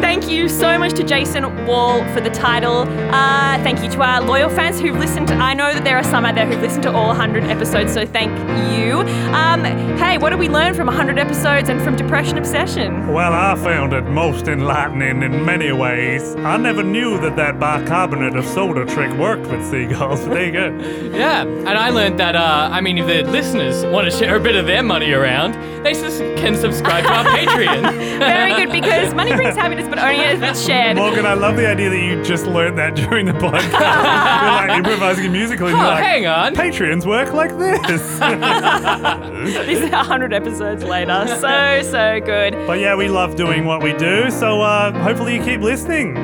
Thank 0.00 0.28
you 0.28 0.48
so 0.48 0.78
much 0.78 0.92
to 0.94 1.02
Jason 1.04 1.66
Wall 1.66 2.04
for 2.12 2.20
the 2.20 2.30
title. 2.30 2.82
Uh, 3.12 3.58
thank 3.62 3.82
you 3.82 3.90
to 3.90 4.02
our 4.02 4.20
loyal 4.22 4.48
fans 4.50 4.78
who've 4.80 4.96
listened. 4.96 5.30
I 5.30 5.54
know 5.54 5.72
that 5.72 5.84
there 5.84 5.96
are 5.96 6.04
some 6.04 6.24
out 6.24 6.34
there 6.34 6.46
who've 6.46 6.60
listened 6.60 6.82
to 6.84 6.92
all 6.92 7.08
100 7.08 7.44
episodes, 7.44 7.92
so 7.92 8.06
thank 8.06 8.30
you. 8.76 9.00
Um, 9.34 9.64
hey, 9.98 10.18
what 10.18 10.30
did 10.30 10.38
we 10.38 10.48
learn 10.48 10.74
from 10.74 10.86
100 10.86 11.18
episodes 11.18 11.68
and 11.68 11.80
from 11.82 11.96
Depression 11.96 12.38
Obsession? 12.38 13.12
Well, 13.12 13.32
I 13.32 13.54
found 13.56 13.92
it 13.92 14.02
most 14.04 14.48
enlightening 14.48 15.22
in 15.22 15.44
many 15.44 15.72
ways. 15.72 16.34
I 16.36 16.56
never 16.56 16.82
knew 16.82 17.18
that 17.20 17.36
that 17.36 17.58
bicarbonate 17.58 18.36
of 18.36 18.44
soda 18.46 18.84
trick 18.86 19.10
worked 19.18 19.46
with 19.46 19.64
seagulls, 19.64 20.20
but 20.20 20.30
there 20.34 20.46
you 20.46 20.52
go. 20.52 21.16
Yeah, 21.16 21.42
and 21.42 21.68
I 21.68 21.90
learned 21.90 22.18
that, 22.20 22.36
uh, 22.36 22.68
I 22.70 22.80
mean, 22.80 22.98
if 22.98 23.06
the 23.06 23.30
listeners 23.30 23.84
want 23.86 24.10
to 24.10 24.16
share 24.16 24.36
a 24.36 24.40
bit 24.40 24.56
of 24.56 24.66
their 24.66 24.82
money 24.82 25.12
around, 25.12 25.54
they 25.84 25.94
sus- 25.94 26.18
can 26.40 26.54
subscribe 26.56 27.04
to 27.04 27.10
our 27.12 27.24
Patreon. 27.24 27.45
Very 28.18 28.54
good, 28.54 28.72
because 28.72 29.14
money 29.14 29.34
brings 29.34 29.56
happiness, 29.56 29.86
but 29.88 29.98
only 29.98 30.24
if 30.24 30.42
it's 30.42 30.64
shared. 30.64 30.96
Morgan, 30.96 31.26
I 31.26 31.34
love 31.34 31.56
the 31.56 31.66
idea 31.68 31.90
that 31.90 31.98
you 32.00 32.22
just 32.24 32.46
learned 32.46 32.78
that 32.78 32.94
during 32.96 33.26
the 33.26 33.32
podcast. 33.32 33.62
you're 34.42 34.68
like 34.68 34.78
improvising 34.78 35.32
musically. 35.32 35.72
And 35.72 35.76
Oh, 35.76 35.82
you're 35.84 35.90
like, 35.94 36.04
hang 36.04 36.26
on. 36.26 36.54
Patreons 36.54 37.06
work 37.06 37.32
like 37.32 37.56
this. 37.58 38.02
This 39.66 39.80
is 39.80 39.90
100 39.90 40.32
episodes 40.32 40.82
later. 40.84 41.26
So, 41.40 41.82
so 41.90 42.20
good. 42.20 42.54
but 42.66 42.78
yeah, 42.80 42.94
we 42.96 43.08
love 43.08 43.36
doing 43.36 43.64
what 43.64 43.82
we 43.82 43.92
do, 43.94 44.30
so 44.30 44.60
uh, 44.60 44.92
hopefully 45.02 45.36
you 45.36 45.42
keep 45.44 45.60
listening. 45.60 46.14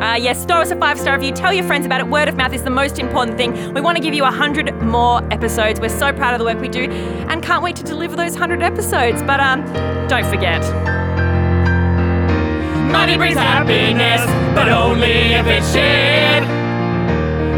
Uh, 0.00 0.16
yes, 0.16 0.44
throw 0.44 0.56
us 0.56 0.70
a 0.70 0.76
five 0.76 0.98
star 0.98 1.16
review. 1.16 1.32
Tell 1.32 1.52
your 1.52 1.64
friends 1.64 1.86
about 1.86 2.00
it. 2.00 2.08
Word 2.08 2.28
of 2.28 2.36
mouth 2.36 2.52
is 2.52 2.62
the 2.62 2.70
most 2.70 2.98
important 2.98 3.36
thing. 3.36 3.74
We 3.74 3.80
want 3.80 3.96
to 3.96 4.02
give 4.02 4.14
you 4.14 4.22
100 4.22 4.82
more 4.82 5.22
episodes. 5.32 5.80
We're 5.80 5.88
so 5.88 6.12
proud 6.12 6.34
of 6.34 6.38
the 6.38 6.44
work 6.44 6.60
we 6.60 6.68
do 6.68 6.90
and 6.90 7.42
can't 7.42 7.62
wait 7.62 7.76
to 7.76 7.82
deliver 7.82 8.16
those 8.16 8.32
100 8.32 8.62
episodes. 8.62 9.22
But 9.22 9.40
um, 9.40 9.64
don't 10.08 10.26
forget. 10.26 10.62
Money 12.92 13.16
brings 13.16 13.36
happiness, 13.36 14.20
but 14.54 14.68
only 14.68 15.34
if 15.34 15.46
it's 15.46 15.72
shared. 15.72 16.44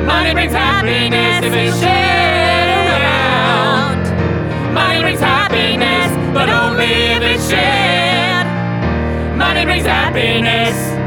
Money 0.07 0.33
brings 0.33 0.53
happiness 0.53 1.45
if 1.45 1.53
it's 1.53 1.81
shared 1.81 2.89
around. 3.03 4.75
Money 4.75 5.01
brings 5.01 5.21
happiness, 5.21 6.13
but 6.33 6.49
only 6.49 6.85
if 6.85 7.23
it's 7.23 7.49
shared. 7.51 8.47
Money 9.37 9.65
brings 9.65 9.87
happiness. 9.87 11.04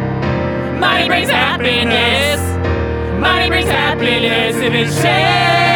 Money 0.79 1.07
brings 1.07 1.29
happiness. 1.29 2.39
Money 3.19 3.49
brings 3.49 3.69
happiness 3.69 4.55
if 4.57 4.73
it's 4.73 5.01
shared. 5.01 5.66